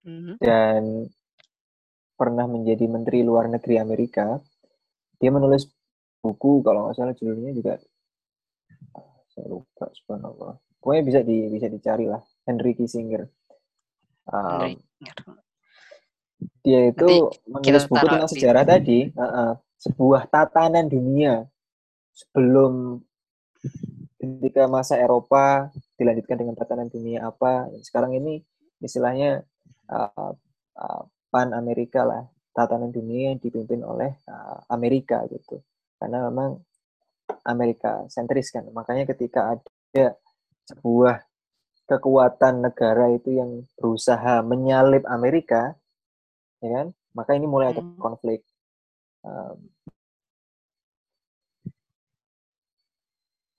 [0.07, 0.39] hmm.
[0.43, 1.11] dan
[2.14, 4.39] pernah menjadi menteri luar negeri Amerika
[5.18, 5.66] dia menulis
[6.22, 7.74] buku kalau nggak salah judulnya juga
[9.35, 10.55] saya lupa subhanallah
[10.85, 12.20] pokoknya bisa di bisa dicari lah.
[12.45, 13.24] Henry Kissinger.
[14.28, 14.76] Um,
[16.61, 18.68] dia itu Nanti menulis buku tentang sejarah di...
[18.68, 18.99] tadi.
[19.16, 21.49] Uh, uh, sebuah tatanan dunia
[22.12, 23.01] sebelum
[24.20, 27.72] ketika masa Eropa dilanjutkan dengan tatanan dunia apa.
[27.80, 28.45] Sekarang ini
[28.85, 29.41] istilahnya
[29.89, 30.32] uh,
[30.76, 32.28] uh, pan Amerika lah.
[32.53, 35.64] Tatanan dunia yang dipimpin oleh uh, Amerika gitu.
[35.97, 36.61] Karena memang
[37.49, 38.68] Amerika sentris kan.
[38.68, 40.20] Makanya ketika ada
[40.68, 41.20] sebuah
[41.84, 45.76] kekuatan negara itu yang berusaha menyalip Amerika,
[46.64, 46.86] ya kan?
[47.14, 48.00] Maka ini mulai ada hmm.
[48.00, 48.42] konflik.
[49.24, 49.70] Um,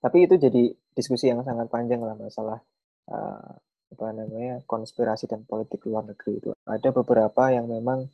[0.02, 2.62] tapi itu jadi diskusi yang sangat panjang lah masalah
[3.10, 3.52] uh,
[3.86, 6.50] apa namanya konspirasi dan politik luar negeri itu.
[6.66, 8.06] Ada beberapa yang memang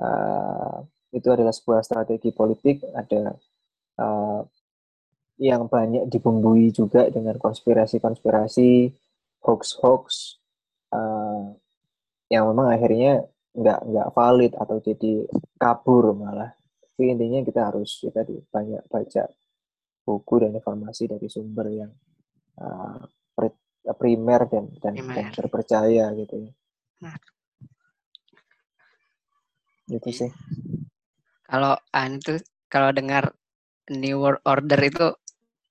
[0.00, 0.78] uh,
[1.14, 3.36] itu adalah sebuah strategi politik, ada
[4.00, 4.40] uh,
[5.38, 8.94] yang banyak dibumbui juga dengan konspirasi-konspirasi,
[9.42, 10.38] hoax-hoax
[10.94, 11.50] uh,
[12.30, 15.12] yang memang akhirnya nggak nggak valid atau jadi
[15.58, 16.54] kabur malah.
[16.94, 19.24] Tapi intinya kita harus kita di banyak baca
[20.04, 21.92] buku dan informasi dari sumber yang
[22.62, 23.02] uh,
[23.92, 25.14] primer dan dan, primer.
[25.14, 26.52] dan terpercaya gitu ya.
[27.02, 27.18] Nah.
[29.84, 30.30] Itu sih.
[31.44, 32.40] Kalau an itu
[32.72, 33.36] kalau dengar
[33.92, 35.06] New World Order itu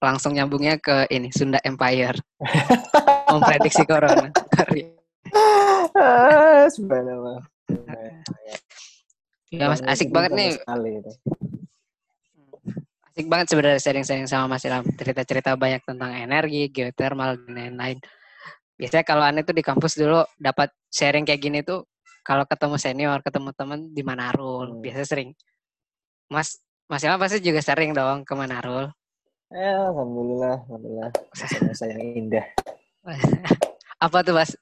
[0.04, 2.20] langsung nyambungnya ke ini Sunda Empire.
[3.32, 4.28] Memprediksi corona.
[5.96, 7.40] ah, sebenarnya.
[9.54, 10.52] Ya mas, asik banget nih.
[13.14, 14.84] Asik banget sebenarnya sharing-sharing sama Mas Ilham.
[14.98, 17.98] Cerita-cerita banyak tentang energi, geothermal, dan lain-lain.
[18.74, 21.86] Biasanya kalau aneh tuh di kampus dulu dapat sharing kayak gini tuh
[22.26, 24.74] kalau ketemu senior, ketemu teman di Manarul.
[24.74, 24.82] Hmm.
[24.82, 25.30] Biasanya sering.
[26.34, 26.58] Mas,
[26.90, 28.90] Mas Ilham pasti juga sering dong ke Manarul.
[29.54, 31.10] Eh, alhamdulillah, alhamdulillah.
[31.38, 32.46] Masa yang indah.
[34.06, 34.58] Apa tuh Mas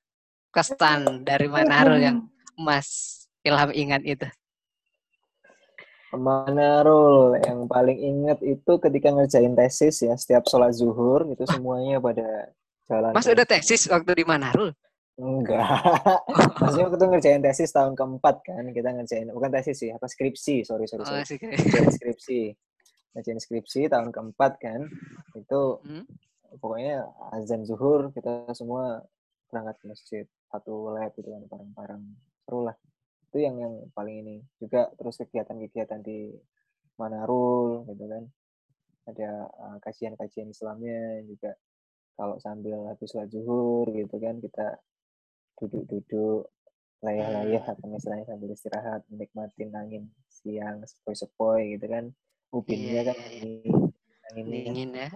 [0.51, 2.27] kesan dari Manado yang
[2.59, 4.27] Mas Ilham ingat itu?
[6.11, 12.51] Manarul yang paling ingat itu ketika ngerjain tesis ya setiap sholat zuhur itu semuanya pada
[12.91, 13.15] jalan.
[13.15, 14.75] Mas udah tesis waktu di Manarul?
[15.15, 15.71] Enggak.
[16.59, 20.83] Maksudnya waktu ngerjain tesis tahun keempat kan kita ngerjain bukan tesis sih apa skripsi sorry
[20.83, 21.23] sorry, sorry.
[21.23, 22.51] Oh, skripsi
[23.11, 24.87] ngajain skripsi tahun keempat kan
[25.35, 26.05] itu hmm?
[26.59, 29.03] pokoknya azan zuhur kita semua
[29.51, 32.03] berangkat ke masjid satu lab gitu kan bareng-bareng.
[32.43, 32.75] Seru lah.
[33.31, 34.35] Itu yang yang paling ini.
[34.59, 36.35] Juga terus kegiatan-kegiatan di
[36.99, 38.23] Manarul gitu kan.
[39.07, 41.55] Ada uh, kajian-kajian Islamnya juga.
[42.15, 44.77] Kalau sambil habis sholat zuhur gitu kan kita
[45.57, 46.51] duduk-duduk
[47.01, 52.13] layah-layah atau misalnya sambil istirahat menikmatin angin siang sepoi-sepoi gitu kan
[52.51, 53.03] Upinnya yeah.
[53.07, 53.51] kan ini
[54.35, 55.07] ini dingin ya.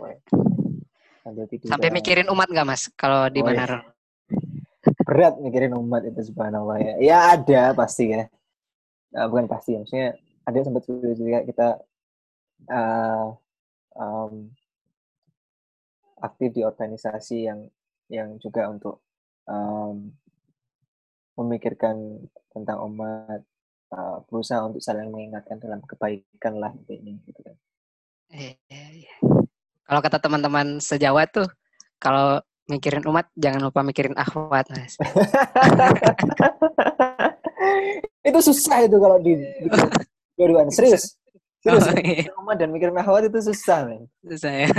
[1.68, 3.84] Sampai mikirin umat nggak mas kalau di oh, Manado?
[5.06, 6.94] Berat mikirin umat itu subhanallah ya.
[7.04, 8.28] Ya ada pasti ya.
[9.16, 10.16] Uh, bukan pasti maksudnya
[10.46, 11.68] ada sempat juga kita
[12.70, 13.28] uh,
[13.96, 14.52] um,
[16.20, 17.60] aktif di organisasi yang
[18.12, 19.02] yang juga untuk
[19.50, 20.14] um,
[21.36, 23.42] memikirkan tentang umat
[23.94, 27.56] uh, berusaha untuk saling mengingatkan dalam kebaikan lah ini gitu kan.
[28.34, 29.16] Iya, iya.
[29.86, 31.48] Kalau kata teman-teman sejawat tuh,
[32.02, 34.98] kalau mikirin umat jangan lupa mikirin akhwat, Mas.
[38.26, 39.38] itu susah itu kalau di,
[40.34, 41.14] dua-duaan serius.
[41.62, 42.30] Serius, oh, iya.
[42.42, 44.10] umat dan mikirin akhwat itu susah, men.
[44.26, 44.70] Susah ya.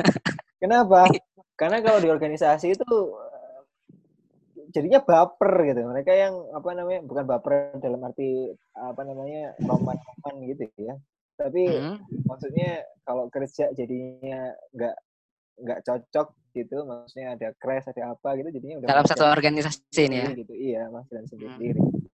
[0.59, 1.07] Kenapa?
[1.61, 2.91] Karena kalau di organisasi itu
[4.71, 5.81] jadinya baper gitu.
[5.87, 10.95] Mereka yang apa namanya bukan baper dalam arti apa namanya roman-roman gitu ya.
[11.37, 12.25] Tapi hmm.
[12.25, 14.97] maksudnya kalau kerja jadinya nggak
[15.57, 20.17] nggak cocok gitu maksudnya ada crash ada apa gitu jadinya udah dalam satu organisasi ini
[20.17, 20.29] ya?
[20.33, 20.53] gitu.
[20.57, 21.77] Iya mas dan sendiri.
[21.77, 22.05] Hmm.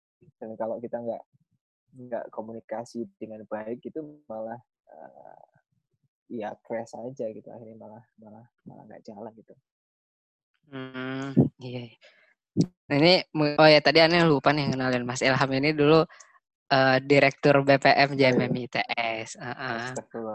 [0.43, 1.23] dan kalau kita nggak
[1.93, 4.59] nggak komunikasi dengan baik itu malah
[4.91, 5.47] uh,
[6.27, 7.47] ya crash aja gitu.
[7.47, 9.55] Akhirnya malah malah malah nggak jalan gitu.
[10.71, 11.91] Hmm, iya.
[11.91, 12.22] Nah,
[12.93, 16.05] ini oh ya tadi aneh lupa nih kenalin Mas Ilham ini dulu
[16.73, 19.37] uh, direktur BPM JMM ITS.
[19.37, 19.87] Uh -uh.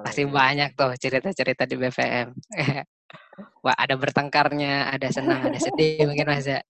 [0.05, 2.34] Pasti banyak tuh cerita-cerita di BPM.
[3.65, 6.61] Wah, ada bertengkarnya, ada senang, ada sedih mungkin Mas ya.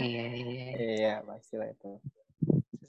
[0.00, 0.66] Iya, iya.
[0.76, 2.00] Iya, pastilah itu.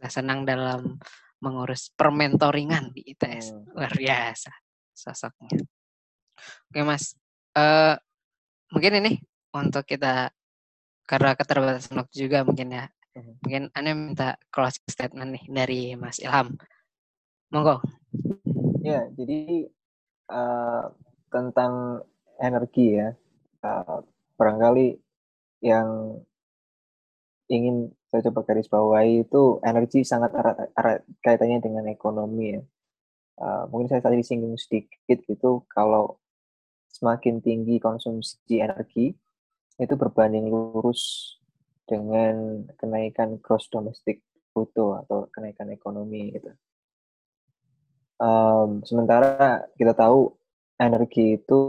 [0.07, 0.99] Senang dalam
[1.43, 3.51] mengurus permentoringan di ITS.
[3.51, 3.63] Hmm.
[3.75, 4.51] Luar biasa
[4.95, 5.51] sosoknya.
[6.71, 7.15] Oke, Mas.
[7.53, 7.93] Uh,
[8.71, 9.11] mungkin ini
[9.53, 10.33] untuk kita
[11.03, 12.85] karena keterbatasan waktu juga mungkin ya.
[13.13, 13.37] Hmm.
[13.45, 16.57] Mungkin Anda minta closing statement nih dari Mas Ilham.
[17.53, 17.85] Monggo.
[18.81, 19.69] Ya, jadi
[20.33, 20.89] uh,
[21.29, 22.01] tentang
[22.41, 23.13] energi ya.
[23.63, 24.01] Uh,
[24.35, 24.97] barangkali
[25.63, 26.19] yang
[27.47, 32.61] ingin saya coba garis bawahi itu energi sangat erat, erat kaitannya dengan ekonomi ya.
[33.37, 36.21] Uh, mungkin saya tadi singgung sedikit gitu kalau
[36.93, 39.17] semakin tinggi konsumsi energi
[39.81, 41.35] itu berbanding lurus
[41.83, 44.21] dengan kenaikan gross domestic
[44.53, 46.53] bruto atau kenaikan ekonomi gitu.
[48.21, 50.31] Um, sementara kita tahu
[50.77, 51.59] energi itu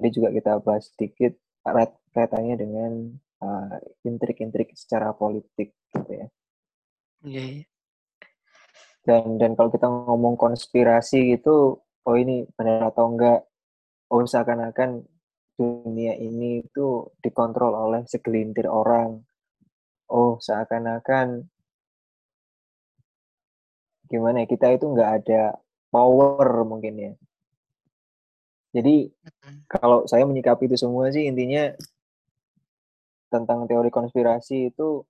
[0.00, 1.36] ini juga kita bahas sedikit
[2.10, 2.92] kaitannya dengan
[3.44, 6.26] uh, intrik-intrik secara politik gitu ya.
[7.22, 7.38] Iya.
[7.38, 7.56] Yeah.
[9.02, 13.42] Dan dan kalau kita ngomong konspirasi gitu, oh ini benar atau enggak?
[14.10, 15.02] Oh seakan-akan
[15.56, 19.20] dunia ini itu dikontrol oleh segelintir orang.
[20.12, 21.48] Oh seakan-akan
[24.12, 25.42] gimana ya kita itu enggak ada
[25.88, 27.12] power mungkin ya.
[28.72, 29.08] Jadi
[29.68, 31.72] kalau saya menyikapi itu semua sih intinya
[33.32, 35.04] tentang teori konspirasi itu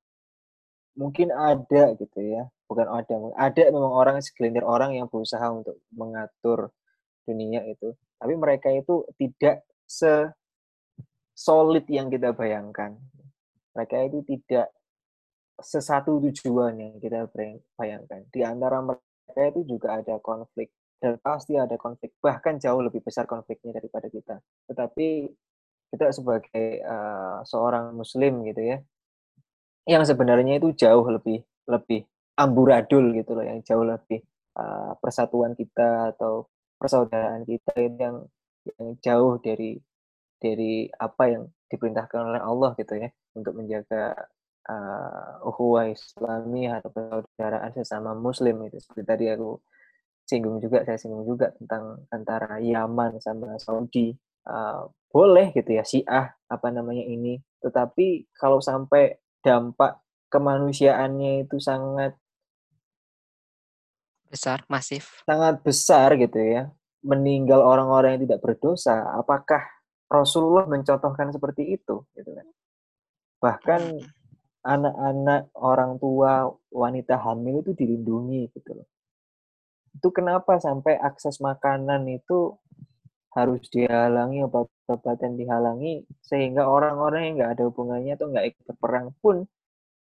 [0.94, 6.68] mungkin ada gitu ya bukan ada ada memang orang segelintir orang yang berusaha untuk mengatur
[7.24, 10.32] dunia itu tapi mereka itu tidak se
[11.36, 12.96] solid yang kita bayangkan.
[13.76, 14.72] Mereka itu tidak
[15.60, 17.28] sesatu tujuan yang kita
[17.76, 18.24] bayangkan.
[18.32, 23.28] Di antara mereka itu juga ada konflik dan pasti ada konflik bahkan jauh lebih besar
[23.28, 24.40] konfliknya daripada kita.
[24.72, 25.28] Tetapi
[25.92, 28.80] kita sebagai uh, seorang muslim gitu ya
[29.84, 32.06] yang sebenarnya itu jauh lebih lebih
[32.38, 34.24] amburadul gitu loh yang jauh lebih
[34.56, 36.48] uh, persatuan kita atau
[36.80, 38.24] persaudaraan kita yang
[38.66, 39.78] yang jauh dari
[40.42, 43.08] dari apa yang diperintahkan oleh Allah gitu ya
[43.38, 44.12] untuk menjaga
[44.68, 48.82] uh, ukhuwah Islami atau persaudaraan sesama muslim itu.
[48.82, 49.58] Seperti tadi aku
[50.26, 54.14] singgung juga saya singgung juga tentang antara Yaman sama Saudi.
[54.42, 57.38] Uh, boleh gitu ya Syiah apa namanya ini.
[57.62, 60.02] Tetapi kalau sampai dampak
[60.32, 62.16] kemanusiaannya itu sangat
[64.32, 65.20] besar masif.
[65.28, 66.72] sangat besar gitu ya
[67.02, 69.62] meninggal orang-orang yang tidak berdosa apakah
[70.06, 72.46] Rasulullah mencontohkan seperti itu gitu kan
[73.42, 74.06] bahkan hmm.
[74.62, 78.88] anak-anak orang tua wanita hamil itu dilindungi gitu loh
[79.92, 82.56] itu kenapa sampai akses makanan itu
[83.32, 89.48] harus dihalangi obat-obatan dihalangi sehingga orang-orang yang nggak ada hubungannya atau nggak ikut berperang pun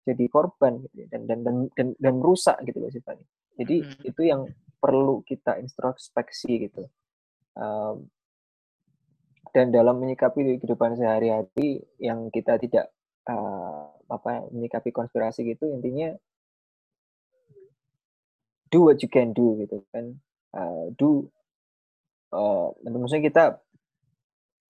[0.09, 3.28] jadi korban gitu ya, dan dan dan dan, dan rusak gitu loh sifatnya
[3.61, 4.09] jadi hmm.
[4.09, 4.49] itu yang
[4.81, 6.89] perlu kita introspeksi gitu.
[7.55, 8.09] Um,
[9.53, 12.95] dan dalam menyikapi kehidupan sehari-hari yang kita tidak
[13.26, 16.14] uh, apa menyikapi konspirasi gitu intinya
[18.70, 20.16] do what you can do gitu kan.
[20.51, 21.26] Uh, do
[22.35, 23.45] uh, maksudnya kita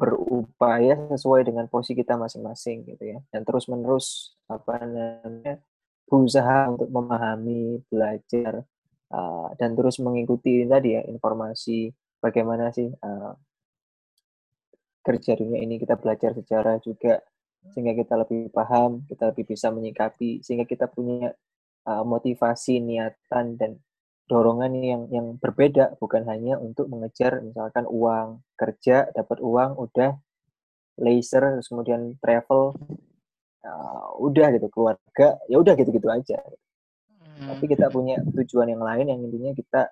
[0.00, 3.18] berupaya sesuai dengan posisi kita masing-masing gitu ya.
[3.28, 5.60] Dan terus menerus apa namanya
[6.08, 8.64] berusaha untuk memahami belajar
[9.12, 13.32] uh, dan terus mengikuti tadi ya informasi bagaimana sih uh,
[15.00, 17.20] kerja dunia ini kita belajar sejarah juga
[17.72, 21.32] sehingga kita lebih paham kita lebih bisa menyikapi sehingga kita punya
[21.88, 23.80] uh, motivasi niatan dan
[24.30, 25.98] dorongan yang yang berbeda.
[25.98, 30.14] Bukan hanya untuk mengejar misalkan uang kerja dapat uang udah
[31.02, 32.78] laser terus kemudian travel
[33.66, 36.38] uh, udah gitu keluarga ya udah gitu gitu aja
[37.40, 37.48] hmm.
[37.48, 39.82] tapi kita punya tujuan yang lain yang intinya kita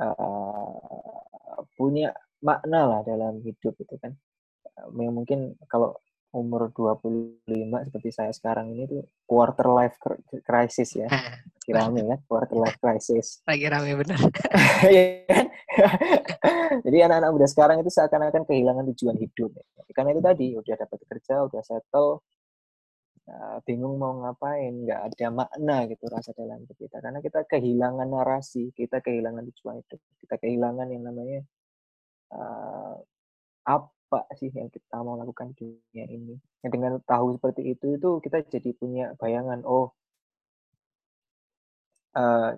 [0.00, 1.20] uh,
[1.76, 4.16] punya makna lah dalam hidup itu kan
[4.80, 5.96] uh, yang mungkin kalau
[6.36, 7.48] umur 25
[7.88, 9.96] seperti saya sekarang ini tuh quarter life
[10.44, 11.08] crisis ya.
[11.66, 13.40] Lagi rame ya, quarter life crisis.
[13.50, 14.20] Lagi rame benar.
[14.86, 15.46] Iya kan?
[16.84, 19.50] Jadi anak-anak muda sekarang itu seakan-akan kehilangan tujuan hidup.
[19.56, 19.64] Ya.
[19.96, 22.20] Karena itu tadi, udah dapat kerja, udah settle,
[23.30, 26.98] uh, bingung mau ngapain, nggak ada makna gitu rasa dalam hidup kita.
[27.02, 31.40] Karena kita kehilangan narasi, kita kehilangan tujuan hidup, kita kehilangan yang namanya
[32.34, 32.94] uh,
[33.66, 36.34] apa sih yang kita mau lakukan di dunia ini.
[36.62, 39.94] Ya, dengan tahu seperti itu itu kita jadi punya bayangan oh
[42.16, 42.56] uh,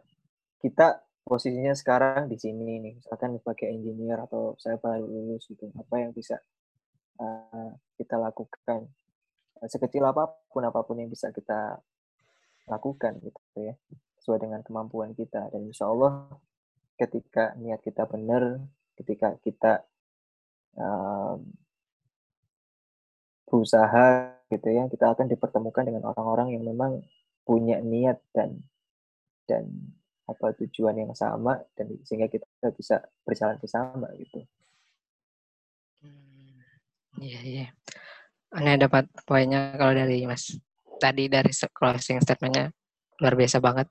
[0.62, 5.94] kita posisinya sekarang di sini nih misalkan sebagai engineer atau saya baru lulus gitu apa
[6.00, 6.40] yang bisa
[7.20, 8.88] uh, kita lakukan
[9.66, 11.82] sekecil apa pun apa pun yang bisa kita
[12.68, 13.74] lakukan gitu ya
[14.20, 16.28] sesuai dengan kemampuan kita dan insya Allah
[17.00, 18.60] ketika niat kita benar
[18.98, 19.72] ketika kita
[20.76, 21.48] um,
[23.48, 27.00] berusaha gitu ya kita akan dipertemukan dengan orang-orang yang memang
[27.48, 28.60] punya niat dan
[29.48, 29.64] dan
[30.28, 32.44] apa tujuan yang sama dan sehingga kita
[32.76, 34.44] bisa berjalan bersama gitu.
[36.04, 36.60] Hmm,
[37.16, 37.66] iya iya.
[38.48, 40.56] Ini dapat poinnya kalau dari Mas
[40.96, 42.72] tadi dari closing statementnya
[43.20, 43.88] luar biasa banget.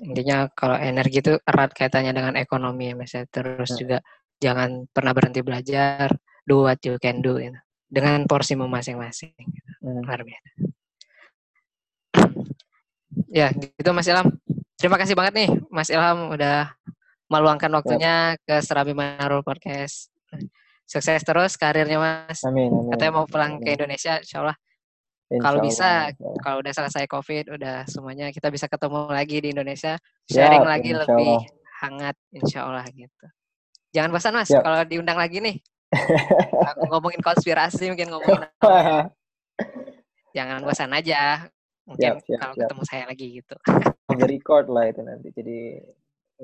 [0.00, 3.12] Intinya kalau energi itu erat kaitannya dengan ekonomi ya Mas.
[3.12, 3.28] Ya.
[3.28, 3.78] Terus hmm.
[3.78, 3.98] juga
[4.40, 6.10] jangan pernah berhenti belajar,
[6.48, 7.58] do what you can do gitu.
[7.92, 9.36] dengan porsimu masing-masing.
[9.36, 9.70] Gitu.
[9.84, 10.02] Hmm.
[10.02, 10.50] Luar biasa.
[13.32, 14.28] ya gitu Mas Ilham.
[14.76, 16.72] Terima kasih banget nih Mas Ilham udah
[17.28, 20.12] meluangkan waktunya ke Serabi Manarul Podcast.
[20.92, 22.44] Sukses terus karirnya Mas.
[22.44, 22.68] Amin.
[22.68, 23.64] amin Katanya mau pulang amin.
[23.64, 24.56] ke Indonesia, insya Allah.
[25.32, 26.12] Kalau bisa,
[26.44, 29.96] kalau udah selesai COVID, udah semuanya kita bisa ketemu lagi di Indonesia,
[30.28, 31.40] sharing ya, lagi lebih
[31.80, 33.26] hangat, insya Allah gitu.
[33.96, 34.60] Jangan bosan Mas, ya.
[34.60, 35.56] kalau diundang lagi nih.
[36.76, 38.44] Aku ngomongin konspirasi, mungkin ngomongin
[40.36, 41.48] Jangan bosan aja.
[41.88, 42.68] Mungkin siap, siap, kalau siap.
[42.68, 43.56] ketemu saya lagi gitu.
[44.12, 45.28] On record lah itu nanti.
[45.32, 45.58] Jadi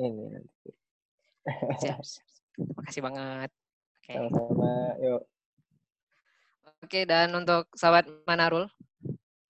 [0.01, 0.71] ini nanti.
[1.85, 2.29] siap, siap.
[2.57, 3.51] Terima kasih banget.
[4.09, 4.17] Oke.
[4.17, 4.25] Okay.
[4.25, 4.73] Sama-sama.
[5.05, 5.23] Yuk.
[6.79, 8.65] Oke, dan untuk sahabat Manarul,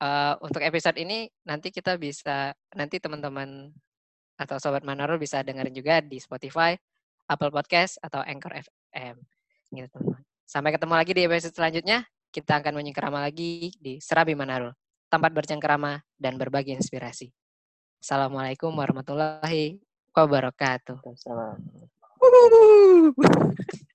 [0.02, 3.70] uh, untuk episode ini nanti kita bisa nanti teman-teman
[4.34, 6.74] atau sobat Manarul bisa dengerin juga di Spotify,
[7.30, 9.14] Apple Podcast atau Anchor FM.
[9.70, 10.26] Gitu, teman-teman.
[10.42, 12.02] Sampai ketemu lagi di episode selanjutnya.
[12.34, 14.74] Kita akan menyengkerama lagi di Serabi Manarul
[15.08, 17.32] tempat bercengkerama, dan berbagi inspirasi.
[17.98, 19.80] Assalamualaikum warahmatullahi
[20.12, 21.00] wabarakatuh.
[21.00, 23.16] Assalamualaikum.